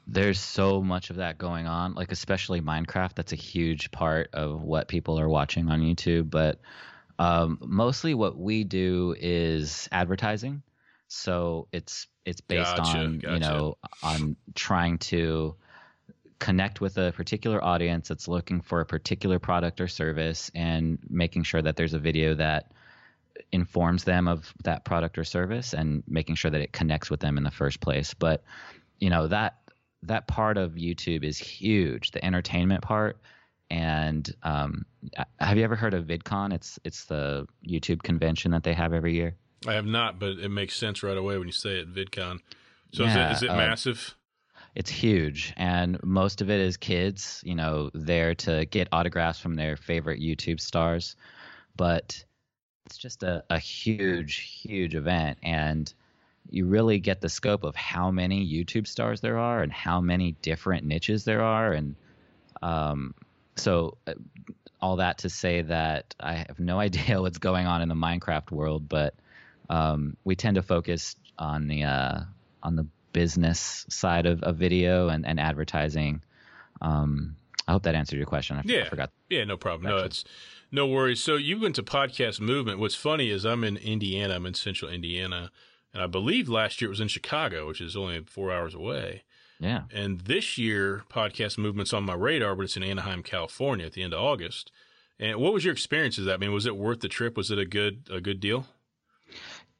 There's 0.07 0.39
so 0.39 0.81
much 0.81 1.11
of 1.11 1.17
that 1.17 1.37
going 1.37 1.67
on, 1.67 1.93
like 1.93 2.11
especially 2.11 2.61
Minecraft. 2.61 3.13
That's 3.13 3.31
a 3.31 3.35
huge 3.37 3.91
part 3.91 4.31
of 4.33 4.63
what 4.63 4.87
people 4.87 5.19
are 5.19 5.29
watching 5.29 5.69
on 5.69 5.81
YouTube. 5.81 6.31
But 6.31 6.59
um, 7.19 7.59
mostly 7.61 8.15
what 8.15 8.37
we 8.37 8.63
do 8.63 9.15
is 9.19 9.87
advertising. 9.91 10.63
So 11.07 11.67
it's 11.71 12.07
it's 12.25 12.41
based 12.41 12.75
Gotcha, 12.75 12.97
on 12.97 13.19
gotcha. 13.19 13.33
you 13.33 13.39
know 13.39 13.77
on 14.01 14.35
trying 14.55 14.97
to 14.97 15.55
connect 16.39 16.81
with 16.81 16.97
a 16.97 17.11
particular 17.11 17.63
audience 17.63 18.07
that's 18.07 18.27
looking 18.27 18.61
for 18.61 18.81
a 18.81 18.85
particular 18.85 19.37
product 19.37 19.79
or 19.79 19.87
service 19.87 20.49
and 20.55 20.97
making 21.07 21.43
sure 21.43 21.61
that 21.61 21.75
there's 21.75 21.93
a 21.93 21.99
video 21.99 22.33
that 22.33 22.71
informs 23.51 24.03
them 24.03 24.27
of 24.27 24.53
that 24.63 24.85
product 24.85 25.17
or 25.17 25.23
service 25.23 25.73
and 25.73 26.03
making 26.07 26.35
sure 26.35 26.51
that 26.51 26.61
it 26.61 26.71
connects 26.71 27.09
with 27.09 27.19
them 27.19 27.37
in 27.37 27.43
the 27.43 27.51
first 27.51 27.79
place. 27.79 28.13
But 28.13 28.43
you 28.99 29.09
know 29.09 29.27
that 29.27 29.57
that 30.03 30.27
part 30.27 30.57
of 30.57 30.73
youtube 30.73 31.23
is 31.23 31.37
huge 31.37 32.11
the 32.11 32.23
entertainment 32.23 32.81
part. 32.81 33.17
And 33.69 34.29
um, 34.43 34.85
have 35.39 35.57
you 35.57 35.63
ever 35.63 35.77
heard 35.77 35.93
of 35.93 36.05
vidcon? 36.05 36.53
It's 36.53 36.79
it's 36.83 37.05
the 37.05 37.47
youtube 37.67 38.03
convention 38.03 38.51
that 38.51 38.63
they 38.63 38.73
have 38.73 38.93
every 38.93 39.13
year? 39.13 39.35
I 39.67 39.73
have 39.73 39.85
not, 39.85 40.19
but 40.19 40.39
it 40.39 40.49
makes 40.49 40.75
sense 40.75 41.03
right 41.03 41.17
away 41.17 41.37
when 41.37 41.47
you 41.47 41.53
say 41.53 41.79
it, 41.79 41.93
VidCon. 41.93 42.39
So 42.93 43.03
is 43.03 43.15
it, 43.15 43.31
is 43.31 43.43
it 43.43 43.49
uh, 43.49 43.57
massive? 43.57 44.15
it's 44.75 44.89
huge. 44.89 45.53
And 45.57 46.01
most 46.03 46.41
of 46.41 46.49
it 46.49 46.59
is 46.59 46.77
kids 46.77 47.41
you 47.45 47.55
know 47.55 47.89
there 47.93 48.35
to 48.35 48.65
get 48.65 48.87
autographs 48.91 49.39
from 49.39 49.55
their 49.55 49.75
favorite 49.75 50.19
youtube 50.19 50.59
stars. 50.59 51.15
But 51.75 52.23
it's 52.91 52.97
just 52.97 53.23
a, 53.23 53.41
a 53.49 53.57
huge 53.57 54.35
huge 54.35 54.95
event 54.95 55.37
and 55.43 55.93
you 56.49 56.65
really 56.65 56.99
get 56.99 57.21
the 57.21 57.29
scope 57.29 57.63
of 57.63 57.73
how 57.73 58.11
many 58.11 58.45
youtube 58.45 58.85
stars 58.85 59.21
there 59.21 59.37
are 59.37 59.63
and 59.63 59.71
how 59.71 60.01
many 60.01 60.33
different 60.41 60.85
niches 60.85 61.23
there 61.23 61.41
are 61.41 61.71
and 61.71 61.95
um, 62.61 63.15
so 63.55 63.97
uh, 64.07 64.13
all 64.81 64.97
that 64.97 65.19
to 65.19 65.29
say 65.29 65.61
that 65.61 66.13
i 66.19 66.33
have 66.33 66.59
no 66.59 66.79
idea 66.87 67.21
what's 67.21 67.37
going 67.37 67.65
on 67.65 67.81
in 67.81 67.87
the 67.87 67.95
minecraft 67.95 68.51
world 68.51 68.89
but 68.89 69.13
um, 69.69 70.17
we 70.25 70.35
tend 70.35 70.55
to 70.55 70.61
focus 70.61 71.15
on 71.39 71.67
the 71.69 71.83
uh, 71.83 72.19
on 72.61 72.75
the 72.75 72.85
business 73.13 73.85
side 73.89 74.25
of, 74.25 74.43
of 74.43 74.57
video 74.57 75.07
and, 75.07 75.25
and 75.25 75.39
advertising. 75.39 76.21
Um, 76.81 77.37
I 77.67 77.71
hope 77.71 77.83
that 77.83 77.95
answered 77.95 78.17
your 78.17 78.25
question. 78.25 78.57
I, 78.57 78.59
f- 78.59 78.65
I 78.65 78.69
Yeah. 78.69 78.89
forgot. 78.89 79.09
Yeah, 79.29 79.45
no 79.45 79.55
problem. 79.55 79.89
No, 79.89 80.03
it's 80.03 80.25
no 80.71 80.87
worries. 80.87 81.23
So 81.23 81.35
you 81.35 81.59
went 81.59 81.75
to 81.75 81.83
podcast 81.83 82.39
movement. 82.39 82.79
What's 82.79 82.95
funny 82.95 83.29
is 83.29 83.45
I'm 83.45 83.63
in 83.63 83.77
Indiana. 83.77 84.35
I'm 84.35 84.45
in 84.45 84.53
central 84.53 84.89
Indiana. 84.89 85.51
And 85.93 86.01
I 86.01 86.07
believe 86.07 86.47
last 86.47 86.81
year 86.81 86.87
it 86.87 86.91
was 86.91 87.01
in 87.01 87.09
Chicago, 87.09 87.67
which 87.67 87.81
is 87.81 87.95
only 87.97 88.21
four 88.21 88.51
hours 88.51 88.73
away. 88.73 89.23
Yeah. 89.59 89.83
And 89.93 90.21
this 90.21 90.57
year, 90.57 91.03
podcast 91.09 91.57
movement's 91.57 91.93
on 91.93 92.03
my 92.03 92.15
radar, 92.15 92.55
but 92.55 92.63
it's 92.63 92.77
in 92.77 92.83
Anaheim, 92.83 93.21
California, 93.21 93.85
at 93.85 93.93
the 93.93 94.01
end 94.01 94.13
of 94.13 94.19
August. 94.19 94.71
And 95.19 95.37
what 95.39 95.53
was 95.53 95.63
your 95.63 95.73
experience 95.73 96.17
of 96.17 96.25
that? 96.25 96.35
I 96.35 96.37
mean, 96.37 96.51
was 96.51 96.65
it 96.65 96.75
worth 96.75 97.01
the 97.01 97.07
trip? 97.07 97.37
Was 97.37 97.51
it 97.51 97.59
a 97.59 97.65
good 97.65 98.07
a 98.09 98.19
good 98.19 98.39
deal? 98.39 98.65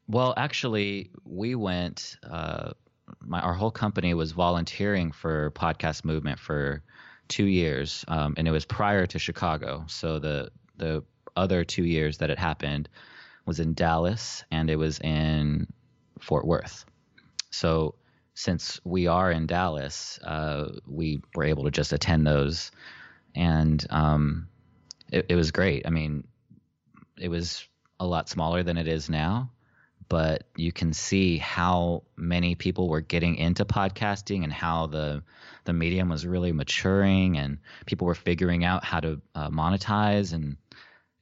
Well, 0.06 0.34
actually, 0.36 1.10
we 1.24 1.56
went. 1.56 2.16
Uh, 2.22 2.72
my 3.20 3.40
our 3.40 3.54
whole 3.54 3.72
company 3.72 4.14
was 4.14 4.30
volunteering 4.30 5.10
for 5.10 5.50
podcast 5.52 6.04
movement 6.04 6.38
for 6.38 6.82
two 7.26 7.46
years, 7.46 8.04
um, 8.06 8.34
and 8.36 8.46
it 8.46 8.52
was 8.52 8.64
prior 8.64 9.06
to 9.06 9.18
Chicago. 9.18 9.84
So 9.88 10.20
the 10.20 10.50
the 10.82 11.04
other 11.36 11.64
two 11.64 11.84
years 11.84 12.18
that 12.18 12.30
it 12.30 12.38
happened 12.38 12.88
was 13.46 13.60
in 13.60 13.72
Dallas, 13.74 14.44
and 14.50 14.68
it 14.68 14.76
was 14.76 14.98
in 14.98 15.72
Fort 16.20 16.44
Worth. 16.44 16.84
So 17.50 17.94
since 18.34 18.80
we 18.84 19.06
are 19.06 19.30
in 19.30 19.46
Dallas, 19.46 20.18
uh, 20.24 20.72
we 20.86 21.22
were 21.34 21.44
able 21.44 21.64
to 21.64 21.70
just 21.70 21.92
attend 21.92 22.26
those, 22.26 22.72
and 23.34 23.86
um, 23.90 24.48
it, 25.12 25.26
it 25.28 25.36
was 25.36 25.52
great. 25.52 25.86
I 25.86 25.90
mean, 25.90 26.26
it 27.16 27.28
was 27.28 27.66
a 28.00 28.06
lot 28.06 28.28
smaller 28.28 28.64
than 28.64 28.76
it 28.76 28.88
is 28.88 29.08
now, 29.08 29.50
but 30.12 30.44
you 30.56 30.70
can 30.72 30.92
see 30.92 31.38
how 31.38 32.02
many 32.16 32.54
people 32.54 32.86
were 32.86 33.00
getting 33.00 33.36
into 33.36 33.64
podcasting 33.64 34.44
and 34.44 34.52
how 34.52 34.86
the 34.86 35.22
the 35.64 35.72
medium 35.72 36.10
was 36.10 36.26
really 36.26 36.52
maturing 36.52 37.38
and 37.38 37.56
people 37.86 38.06
were 38.06 38.14
figuring 38.14 38.62
out 38.62 38.84
how 38.84 39.00
to 39.00 39.22
uh, 39.34 39.48
monetize 39.48 40.34
and 40.34 40.58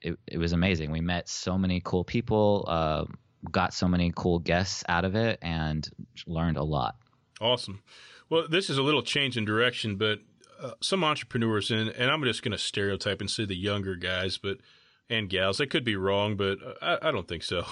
it, 0.01 0.19
it 0.27 0.39
was 0.39 0.53
amazing. 0.53 0.91
We 0.91 1.01
met 1.01 1.29
so 1.29 1.57
many 1.57 1.81
cool 1.85 2.03
people, 2.03 2.65
uh, 2.67 3.05
got 3.49 3.75
so 3.75 3.87
many 3.87 4.13
cool 4.17 4.41
guests 4.41 4.83
out 4.89 5.05
of 5.05 5.15
it, 5.15 5.39
and 5.41 5.89
learned 6.27 6.57
a 6.57 6.65
lot. 6.65 6.97
Awesome. 7.41 7.85
Well, 8.29 8.49
this 8.49 8.71
is 8.71 8.77
a 8.77 8.83
little 8.83 9.03
change 9.03 9.37
in 9.37 9.45
direction, 9.45 9.99
but 9.99 10.19
uh, 10.61 10.73
some 10.81 11.05
entrepreneurs, 11.05 11.71
and, 11.71 11.91
and 11.91 12.11
I'm 12.11 12.25
just 12.25 12.43
going 12.43 12.53
to 12.53 12.59
stereotype 12.59 13.21
and 13.21 13.31
say 13.31 13.45
the 13.45 13.55
younger 13.55 13.95
guys, 13.95 14.37
but 14.37 14.57
and 15.11 15.29
gals. 15.29 15.61
I 15.61 15.67
could 15.67 15.85
be 15.85 15.97
wrong, 15.97 16.37
but 16.37 16.59
I, 16.81 16.99
I 17.03 17.11
don't 17.11 17.29
think 17.29 17.43
so. 17.43 17.65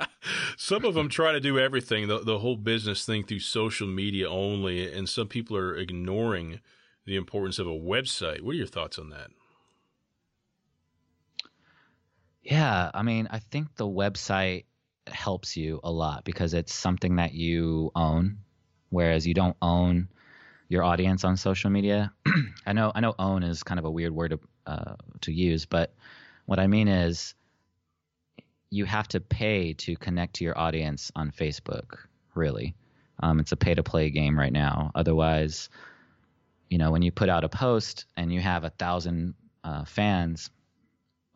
some 0.56 0.84
of 0.84 0.94
them 0.94 1.08
try 1.08 1.32
to 1.32 1.40
do 1.40 1.58
everything, 1.58 2.08
the, 2.08 2.20
the 2.20 2.38
whole 2.38 2.56
business 2.56 3.04
thing 3.04 3.22
through 3.22 3.40
social 3.40 3.86
media 3.86 4.28
only, 4.28 4.92
and 4.92 5.08
some 5.08 5.28
people 5.28 5.56
are 5.56 5.76
ignoring 5.76 6.60
the 7.04 7.16
importance 7.16 7.58
of 7.58 7.66
a 7.66 7.70
website. 7.70 8.40
What 8.40 8.52
are 8.52 8.58
your 8.58 8.66
thoughts 8.66 8.98
on 8.98 9.10
that? 9.10 9.28
Yeah, 12.42 12.90
I 12.94 13.02
mean, 13.02 13.28
I 13.30 13.40
think 13.40 13.76
the 13.76 13.86
website 13.86 14.64
helps 15.06 15.56
you 15.56 15.80
a 15.84 15.90
lot 15.90 16.24
because 16.24 16.54
it's 16.54 16.72
something 16.72 17.16
that 17.16 17.34
you 17.34 17.90
own, 17.94 18.38
whereas 18.88 19.26
you 19.26 19.34
don't 19.34 19.56
own 19.60 20.08
your 20.68 20.82
audience 20.82 21.24
on 21.24 21.36
social 21.36 21.70
media. 21.70 22.12
I 22.66 22.72
know, 22.72 22.92
I 22.94 23.00
know, 23.00 23.14
own 23.18 23.42
is 23.42 23.62
kind 23.62 23.78
of 23.78 23.84
a 23.84 23.90
weird 23.90 24.14
word 24.14 24.30
to 24.30 24.40
uh, 24.66 24.94
to 25.22 25.32
use, 25.32 25.64
but 25.66 25.94
what 26.48 26.58
I 26.58 26.66
mean 26.66 26.88
is 26.88 27.34
you 28.70 28.86
have 28.86 29.06
to 29.08 29.20
pay 29.20 29.74
to 29.74 29.96
connect 29.96 30.36
to 30.36 30.44
your 30.44 30.58
audience 30.58 31.12
on 31.14 31.30
Facebook. 31.30 31.98
Really, 32.34 32.74
um, 33.22 33.38
it's 33.38 33.52
a 33.52 33.56
pay 33.56 33.74
to 33.74 33.82
play 33.82 34.08
game 34.08 34.38
right 34.38 34.52
now. 34.52 34.90
Otherwise, 34.94 35.68
you 36.70 36.78
know, 36.78 36.90
when 36.90 37.02
you 37.02 37.12
put 37.12 37.28
out 37.28 37.44
a 37.44 37.50
post 37.50 38.06
and 38.16 38.32
you 38.32 38.40
have 38.40 38.64
a 38.64 38.70
thousand 38.70 39.34
uh, 39.62 39.84
fans, 39.84 40.48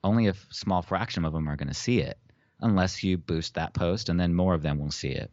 only 0.02 0.28
a 0.28 0.34
small 0.48 0.80
fraction 0.80 1.26
of 1.26 1.34
them 1.34 1.46
are 1.46 1.56
going 1.56 1.68
to 1.68 1.74
see 1.74 2.00
it 2.00 2.16
unless 2.62 3.04
you 3.04 3.18
boost 3.18 3.56
that 3.56 3.74
post 3.74 4.08
and 4.08 4.18
then 4.18 4.32
more 4.32 4.54
of 4.54 4.62
them 4.62 4.78
will 4.78 4.90
see 4.90 5.10
it. 5.10 5.30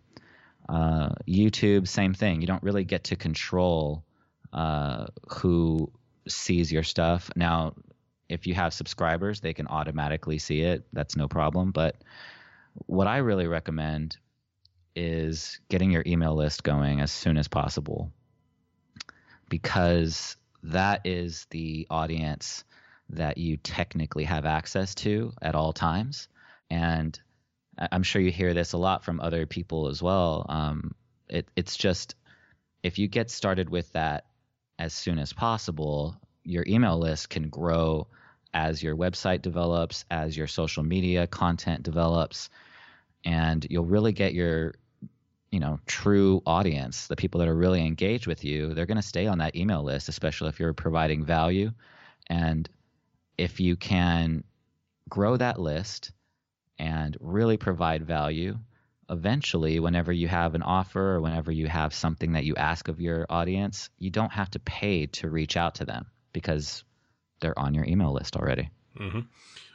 Uh, 0.67 1.11
YouTube, 1.25 1.87
same 1.87 2.13
thing. 2.13 2.41
You 2.41 2.47
don't 2.47 2.63
really 2.63 2.83
get 2.83 3.05
to 3.05 3.15
control 3.15 4.03
uh, 4.51 5.05
who 5.29 5.89
sees 6.27 6.69
your 6.69 6.83
stuff. 6.83 7.29
Now, 7.37 7.75
if 8.29 8.47
you 8.47 8.53
have 8.53 8.73
subscribers, 8.73 9.41
they 9.41 9.53
can 9.53 9.67
automatically 9.67 10.37
see 10.37 10.61
it. 10.61 10.85
That's 10.93 11.15
no 11.15 11.27
problem. 11.27 11.71
But 11.71 11.95
what 12.85 13.07
I 13.07 13.17
really 13.17 13.47
recommend 13.47 14.17
is 14.95 15.59
getting 15.69 15.91
your 15.91 16.03
email 16.05 16.35
list 16.35 16.63
going 16.63 17.01
as 17.01 17.11
soon 17.11 17.37
as 17.37 17.47
possible 17.47 18.11
because 19.49 20.37
that 20.63 21.01
is 21.05 21.47
the 21.49 21.87
audience 21.89 22.63
that 23.09 23.37
you 23.37 23.57
technically 23.57 24.25
have 24.25 24.45
access 24.45 24.93
to 24.93 25.33
at 25.41 25.55
all 25.55 25.73
times. 25.73 26.27
And 26.69 27.19
I'm 27.91 28.03
sure 28.03 28.21
you 28.21 28.31
hear 28.31 28.53
this 28.53 28.73
a 28.73 28.77
lot 28.77 29.03
from 29.03 29.19
other 29.19 29.45
people 29.45 29.87
as 29.87 30.01
well. 30.01 30.45
Um, 30.47 30.93
it, 31.27 31.47
it's 31.55 31.75
just 31.75 32.15
if 32.83 32.99
you 32.99 33.07
get 33.07 33.31
started 33.31 33.69
with 33.69 33.91
that 33.93 34.25
as 34.77 34.93
soon 34.93 35.17
as 35.17 35.33
possible, 35.33 36.15
your 36.43 36.63
email 36.67 36.99
list 36.99 37.29
can 37.29 37.49
grow 37.49 38.07
as 38.53 38.81
your 38.81 38.95
website 38.95 39.41
develops, 39.41 40.05
as 40.09 40.35
your 40.35 40.47
social 40.47 40.83
media 40.83 41.27
content 41.27 41.83
develops, 41.83 42.49
and 43.23 43.65
you'll 43.69 43.85
really 43.85 44.11
get 44.11 44.33
your 44.33 44.73
you 45.51 45.59
know 45.59 45.79
true 45.87 46.41
audience 46.45 47.07
the 47.07 47.15
people 47.15 47.39
that 47.39 47.47
are 47.47 47.55
really 47.55 47.83
engaged 47.85 48.27
with 48.27 48.45
you 48.45 48.73
they're 48.73 48.85
going 48.85 48.97
to 48.97 49.01
stay 49.01 49.25
on 49.25 49.39
that 49.39 49.55
email 49.55 49.83
list 49.83 50.07
especially 50.07 50.49
if 50.49 50.59
you're 50.59 50.73
providing 50.73 51.25
value. 51.25 51.71
And 52.27 52.69
if 53.37 53.59
you 53.59 53.75
can 53.75 54.43
grow 55.09 55.35
that 55.37 55.59
list 55.59 56.11
and 56.77 57.17
really 57.19 57.57
provide 57.57 58.05
value 58.05 58.57
eventually 59.09 59.79
whenever 59.79 60.13
you 60.13 60.27
have 60.27 60.53
an 60.53 60.61
offer 60.61 61.15
or 61.15 61.21
whenever 61.21 61.51
you 61.51 61.67
have 61.67 61.95
something 61.95 62.33
that 62.33 62.45
you 62.45 62.55
ask 62.55 62.87
of 62.87 63.01
your 63.01 63.25
audience 63.27 63.89
you 63.97 64.11
don't 64.11 64.31
have 64.31 64.51
to 64.51 64.59
pay 64.59 65.07
to 65.07 65.29
reach 65.29 65.57
out 65.57 65.75
to 65.75 65.85
them 65.85 66.05
because 66.31 66.83
they're 67.39 67.57
on 67.57 67.73
your 67.73 67.85
email 67.85 68.13
list 68.13 68.35
already 68.35 68.69
mm-hmm. 68.97 69.21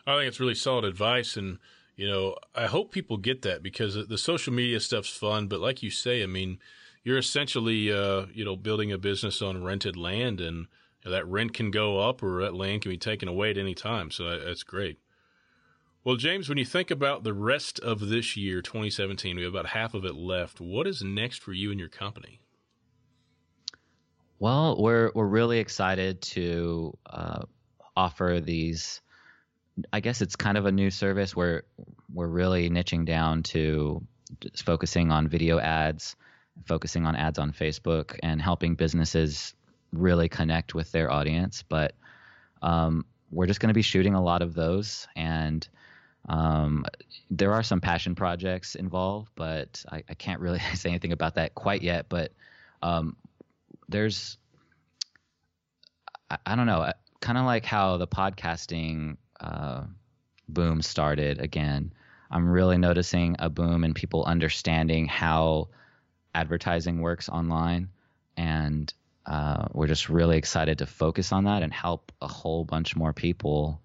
i 0.07 0.17
think 0.17 0.29
it's 0.29 0.41
really 0.41 0.55
solid 0.55 0.85
advice 0.85 1.37
and 1.37 1.59
you 1.97 2.09
know, 2.09 2.37
I 2.55 2.67
hope 2.67 2.91
people 2.91 3.17
get 3.17 3.43
that 3.43 3.63
because 3.63 3.95
the 4.09 4.19
social 4.19 4.53
media 4.53 4.81
stuff's 4.81 5.17
fun, 5.17 5.47
but 5.47 5.61
like 5.61 5.83
you 5.83 5.91
say, 5.91 6.23
I 6.23 6.27
mean, 6.27 6.59
you're 7.05 7.19
essentially, 7.19 7.93
uh, 7.93 8.27
you 8.33 8.45
know, 8.45 8.57
building 8.57 8.91
a 8.91 8.99
business 8.99 9.41
on 9.41 9.63
rented 9.63 9.97
land, 9.97 10.41
and 10.41 10.67
that 11.05 11.27
rent 11.29 11.55
can 11.55 11.71
go 11.71 12.01
up 12.01 12.23
or 12.23 12.43
that 12.43 12.55
land 12.55 12.83
can 12.83 12.91
be 12.91 12.99
taken 12.99 13.29
away 13.29 13.51
at 13.51 13.59
any 13.59 13.75
time. 13.75 14.11
So 14.11 14.39
that's 14.39 14.63
great. 14.63 14.99
Well, 16.03 16.17
James, 16.17 16.49
when 16.49 16.59
you 16.59 16.65
think 16.65 16.91
about 16.91 17.25
the 17.25 17.33
rest 17.33 17.79
of 17.81 18.01
this 18.09 18.37
year, 18.37 18.61
2017, 18.61 19.37
we 19.37 19.43
have 19.43 19.55
about 19.55 19.69
half 19.69 19.95
of 19.95 20.05
it 20.05 20.15
left. 20.15 20.61
What 20.61 20.87
is 20.87 21.03
next 21.03 21.43
for 21.43 21.53
you 21.53 21.71
and 21.71 21.81
your 21.81 21.89
company? 21.89 22.41
Well, 24.45 24.77
we're 24.79 25.11
we're 25.15 25.25
really 25.25 25.59
excited 25.59 26.21
to 26.37 26.99
uh, 27.07 27.45
offer 27.97 28.43
these 28.45 29.01
I 29.91 30.01
guess 30.01 30.21
it's 30.21 30.37
kind 30.37 30.59
of 30.59 30.67
a 30.67 30.71
new 30.71 30.91
service 30.91 31.35
where 31.35 31.63
we're 32.13 32.27
really 32.27 32.69
niching 32.69 33.07
down 33.07 33.43
to 33.55 34.07
focusing 34.55 35.11
on 35.11 35.29
video 35.29 35.59
ads, 35.59 36.15
focusing 36.67 37.07
on 37.07 37.17
ads 37.17 37.39
on 37.39 37.53
Facebook, 37.53 38.19
and 38.23 38.43
helping 38.43 38.75
businesses 38.75 39.55
really 39.95 40.29
connect 40.29 40.75
with 40.75 40.93
their 40.93 41.11
audience. 41.11 41.65
But 41.67 41.95
um, 42.61 43.07
we're 43.31 43.47
just 43.47 43.61
going 43.61 43.69
to 43.69 43.75
be 43.75 43.81
shooting 43.81 44.13
a 44.13 44.23
lot 44.23 44.43
of 44.43 44.53
those, 44.53 45.09
and 45.17 45.67
um, 46.29 46.85
there 47.31 47.55
are 47.55 47.63
some 47.63 47.81
passion 47.81 48.15
projects 48.15 48.75
involved, 48.75 49.31
but 49.37 49.83
I, 49.91 50.05
I, 50.07 50.13
can't 50.15 50.41
really 50.43 50.59
say 50.75 50.91
anything 50.91 51.13
about 51.13 51.37
that 51.37 51.55
quite 51.55 51.81
yet. 51.81 52.11
But 52.11 52.33
um, 52.83 53.17
there's, 53.89 54.39
I, 56.31 56.39
I 56.47 56.57
don't 56.57 56.67
know, 56.67 56.91
kind 57.21 57.39
of 57.39 57.45
like 57.45 57.65
how 57.65 57.97
the 57.97 58.07
podcasting 58.07 59.17
uh, 59.41 59.85
boom 60.49 60.83
started 60.83 61.41
again, 61.41 61.93
I'm 62.31 62.49
really 62.49 62.79
noticing 62.79 63.37
a 63.39 63.49
boom 63.49 63.85
in 63.85 63.95
people 63.95 64.25
understanding 64.25 65.07
how 65.07 65.69
advertising 66.35 67.01
works 67.01 67.29
online. 67.29 67.91
And 68.37 68.93
uh, 69.27 69.69
we're 69.73 69.87
just 69.87 70.09
really 70.09 70.37
excited 70.37 70.79
to 70.79 70.87
focus 70.87 71.33
on 71.33 71.45
that 71.45 71.63
and 71.63 71.73
help 71.73 72.13
a 72.21 72.29
whole 72.29 72.65
bunch 72.65 72.97
more 72.97 73.13
people 73.13 73.81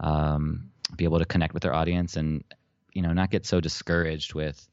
um, 0.00 0.70
be 0.96 1.04
able 1.04 1.18
to 1.18 1.24
connect 1.24 1.54
with 1.54 1.62
their 1.62 1.74
audience 1.74 2.16
and, 2.16 2.44
you 2.92 3.02
know, 3.02 3.12
not 3.12 3.30
get 3.30 3.44
so 3.44 3.60
discouraged 3.60 4.34
with 4.34 4.66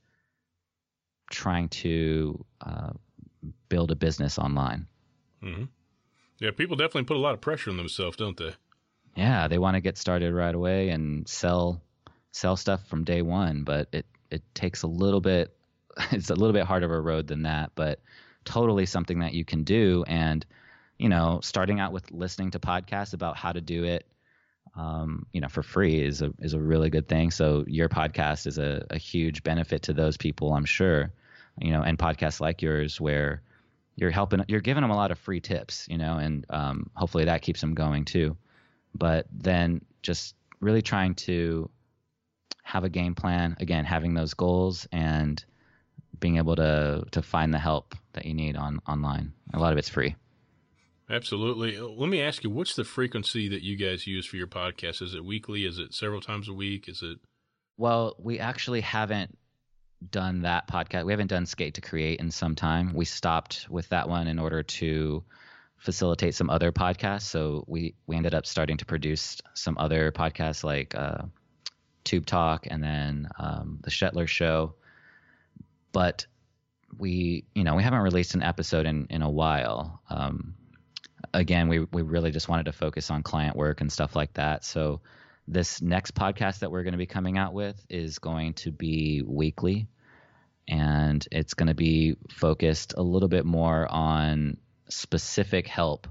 trying 1.31 1.67
to 1.69 2.45
uh, 2.61 2.91
build 3.69 3.91
a 3.91 3.95
business 3.95 4.38
online. 4.38 4.88
Mm-hmm. 5.43 5.65
Yeah, 6.39 6.51
people 6.51 6.75
definitely 6.75 7.03
put 7.03 7.17
a 7.17 7.19
lot 7.19 7.34
of 7.34 7.41
pressure 7.41 7.69
on 7.69 7.77
themselves, 7.77 8.17
don't 8.17 8.38
they? 8.38 8.53
yeah, 9.15 9.47
they 9.47 9.58
want 9.58 9.75
to 9.75 9.81
get 9.81 9.97
started 9.97 10.34
right 10.34 10.53
away 10.53 10.89
and 10.89 11.27
sell 11.27 11.81
sell 12.31 12.58
stuff 12.58 12.86
from 12.88 13.03
day 13.05 13.21
one, 13.21 13.63
but 13.63 13.88
it 13.91 14.05
it 14.29 14.43
takes 14.53 14.84
a 14.84 14.88
little 14.88 15.21
bit 15.21 15.55
it's 16.12 16.29
a 16.29 16.36
little 16.36 16.53
bit 16.53 16.65
harder 16.65 16.86
of 16.86 16.91
a 16.91 16.99
road 16.99 17.27
than 17.27 17.43
that, 17.43 17.71
but 17.75 17.99
totally 18.43 18.86
something 18.86 19.19
that 19.19 19.34
you 19.34 19.45
can 19.45 19.63
do 19.63 20.03
and 20.08 20.45
you 20.97 21.10
know, 21.10 21.41
starting 21.43 21.81
out 21.81 21.91
with 21.91 22.10
listening 22.12 22.51
to 22.51 22.60
podcasts 22.60 23.13
about 23.13 23.36
how 23.36 23.51
to 23.51 23.60
do 23.60 23.84
it 23.84 24.05
um, 24.75 25.25
you 25.31 25.41
know, 25.41 25.47
for 25.47 25.63
free 25.63 26.01
is 26.01 26.21
a 26.21 26.34
is 26.39 26.53
a 26.53 26.60
really 26.60 26.89
good 26.89 27.08
thing. 27.08 27.31
So 27.31 27.63
your 27.67 27.88
podcast 27.88 28.45
is 28.45 28.58
a, 28.58 28.86
a 28.89 28.97
huge 28.97 29.43
benefit 29.43 29.84
to 29.84 29.93
those 29.93 30.17
people, 30.17 30.53
I'm 30.53 30.65
sure. 30.65 31.13
You 31.59 31.71
know, 31.71 31.81
and 31.81 31.97
podcasts 31.97 32.41
like 32.41 32.61
yours 32.61 32.99
where 32.99 33.41
you're 33.95 34.11
helping 34.11 34.43
you're 34.47 34.61
giving 34.61 34.81
them 34.81 34.91
a 34.91 34.95
lot 34.95 35.11
of 35.11 35.17
free 35.17 35.39
tips, 35.39 35.87
you 35.89 35.97
know, 35.97 36.17
and 36.17 36.45
um, 36.49 36.89
hopefully 36.95 37.25
that 37.25 37.41
keeps 37.41 37.61
them 37.61 37.73
going 37.73 38.05
too. 38.05 38.35
But 38.93 39.27
then 39.31 39.83
just 40.01 40.35
really 40.59 40.81
trying 40.81 41.15
to 41.15 41.69
have 42.63 42.83
a 42.83 42.89
game 42.89 43.15
plan 43.15 43.55
again 43.59 43.85
having 43.85 44.13
those 44.15 44.33
goals 44.33 44.87
and 44.91 45.43
being 46.19 46.37
able 46.37 46.55
to 46.55 47.05
to 47.11 47.21
find 47.21 47.53
the 47.53 47.59
help 47.59 47.95
that 48.13 48.25
you 48.25 48.33
need 48.33 48.55
on 48.57 48.79
online. 48.87 49.31
A 49.53 49.59
lot 49.59 49.71
of 49.71 49.77
it's 49.77 49.89
free. 49.89 50.15
Absolutely. 51.09 51.79
Let 51.79 52.09
me 52.09 52.21
ask 52.21 52.43
you 52.43 52.49
what's 52.49 52.75
the 52.75 52.83
frequency 52.83 53.47
that 53.49 53.61
you 53.61 53.77
guys 53.77 54.07
use 54.07 54.25
for 54.25 54.37
your 54.37 54.47
podcast? 54.47 55.01
Is 55.01 55.13
it 55.13 55.23
weekly? 55.23 55.65
Is 55.65 55.77
it 55.77 55.93
several 55.93 56.19
times 56.19 56.49
a 56.49 56.53
week? 56.53 56.89
Is 56.89 57.01
it? 57.03 57.19
Well 57.77 58.15
we 58.17 58.39
actually 58.39 58.81
haven't 58.81 59.37
done 60.12 60.41
that 60.41 60.67
podcast 60.67 61.05
we 61.05 61.13
haven't 61.13 61.27
done 61.27 61.45
skate 61.45 61.75
to 61.75 61.81
create 61.81 62.19
in 62.19 62.29
some 62.29 62.53
time 62.53 62.93
we 62.93 63.05
stopped 63.05 63.65
with 63.69 63.88
that 63.89 64.08
one 64.08 64.27
in 64.27 64.38
order 64.38 64.62
to 64.62 65.23
facilitate 65.86 66.34
some 66.34 66.49
other 66.49 66.71
podcasts. 66.71 67.23
So 67.23 67.63
we 67.67 67.95
we 68.08 68.17
ended 68.17 68.34
up 68.34 68.45
starting 68.45 68.77
to 68.77 68.86
produce 68.86 69.41
some 69.53 69.77
other 69.77 70.12
podcasts 70.12 70.63
like 70.63 70.95
uh, 70.95 71.23
Tube 72.03 72.25
Talk 72.25 72.67
and 72.69 72.84
then 72.84 73.29
um, 73.38 73.79
the 73.81 73.91
Shetler 73.91 74.27
Show. 74.27 74.73
But 75.91 76.25
we 76.97 77.45
you 77.53 77.63
know 77.63 77.75
we 77.75 77.84
haven't 77.84 77.99
released 77.99 78.36
an 78.36 78.43
episode 78.43 78.86
in 78.86 79.08
in 79.10 79.21
a 79.21 79.29
while. 79.29 80.01
Um, 80.10 80.55
again, 81.34 81.69
we 81.69 81.79
we 81.79 82.01
really 82.01 82.31
just 82.31 82.49
wanted 82.49 82.65
to 82.65 82.73
focus 82.73 83.12
on 83.12 83.23
client 83.23 83.55
work 83.55 83.79
and 83.79 83.91
stuff 83.91 84.15
like 84.15 84.34
that. 84.34 84.65
So 84.65 85.01
this 85.47 85.81
next 85.81 86.15
podcast 86.15 86.60
that 86.60 86.71
we're 86.71 86.84
going 86.84 86.93
to 86.93 86.97
be 86.97 87.05
coming 87.05 87.38
out 87.38 87.53
with 87.53 87.84
is 87.89 88.19
going 88.19 88.53
to 88.53 88.71
be 88.71 89.21
weekly 89.25 89.88
and 90.67 91.27
it's 91.31 91.53
going 91.53 91.67
to 91.67 91.75
be 91.75 92.15
focused 92.29 92.93
a 92.97 93.01
little 93.01 93.29
bit 93.29 93.45
more 93.45 93.88
on 93.91 94.58
specific 94.89 95.67
help 95.67 96.08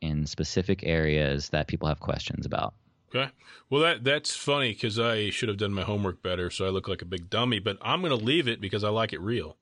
in 0.00 0.26
specific 0.26 0.80
areas 0.84 1.48
that 1.50 1.66
people 1.66 1.88
have 1.88 2.00
questions 2.00 2.46
about. 2.46 2.74
Okay. 3.14 3.30
Well, 3.70 3.82
that 3.82 4.04
that's 4.04 4.34
funny 4.34 4.72
because 4.72 4.98
I 4.98 5.30
should 5.30 5.48
have 5.48 5.58
done 5.58 5.72
my 5.72 5.82
homework 5.82 6.22
better, 6.22 6.50
so 6.50 6.66
I 6.66 6.68
look 6.68 6.88
like 6.88 7.02
a 7.02 7.06
big 7.06 7.30
dummy. 7.30 7.58
But 7.58 7.78
I'm 7.80 8.00
going 8.00 8.16
to 8.16 8.24
leave 8.24 8.48
it 8.48 8.60
because 8.60 8.84
I 8.84 8.90
like 8.90 9.12
it 9.12 9.20
real. 9.20 9.56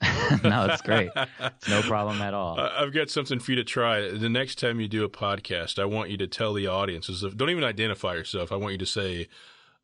no, 0.44 0.66
it's 0.66 0.82
great. 0.82 1.10
It's 1.16 1.68
no 1.68 1.82
problem 1.82 2.22
at 2.22 2.32
all. 2.32 2.58
I've 2.58 2.92
got 2.92 3.10
something 3.10 3.38
for 3.38 3.52
you 3.52 3.56
to 3.56 3.64
try. 3.64 4.10
The 4.10 4.28
next 4.28 4.58
time 4.58 4.80
you 4.80 4.88
do 4.88 5.04
a 5.04 5.08
podcast, 5.08 5.78
I 5.78 5.84
want 5.84 6.10
you 6.10 6.16
to 6.18 6.26
tell 6.26 6.54
the 6.54 6.66
audiences. 6.66 7.22
Don't 7.34 7.50
even 7.50 7.64
identify 7.64 8.14
yourself. 8.14 8.50
I 8.50 8.56
want 8.56 8.72
you 8.72 8.78
to 8.78 8.86
say, 8.86 9.28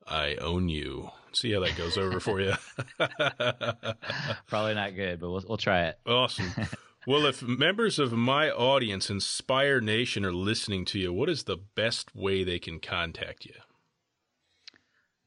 "I 0.07 0.37
own 0.37 0.69
you." 0.69 1.11
See 1.33 1.53
how 1.53 1.61
that 1.61 1.77
goes 1.77 1.99
over 1.99 2.19
for 2.19 2.41
you. 2.41 2.55
Probably 4.47 4.75
not 4.75 4.95
good, 4.95 5.21
but 5.21 5.31
we'll 5.31 5.45
we'll 5.47 5.59
try 5.59 5.87
it. 5.89 5.99
Awesome. 6.07 6.51
Well, 7.09 7.25
if 7.27 7.41
members 7.41 8.01
of 8.01 8.13
my 8.13 8.51
audience, 8.51 9.11
Inspire 9.11 9.81
Nation, 9.81 10.25
are 10.25 10.33
listening 10.33 10.85
to 10.87 10.99
you, 10.99 11.13
what 11.13 11.29
is 11.29 11.45
the 11.45 11.57
best 11.57 12.17
way 12.17 12.43
they 12.43 12.59
can 12.59 12.81
contact 12.81 13.45
you? 13.45 13.55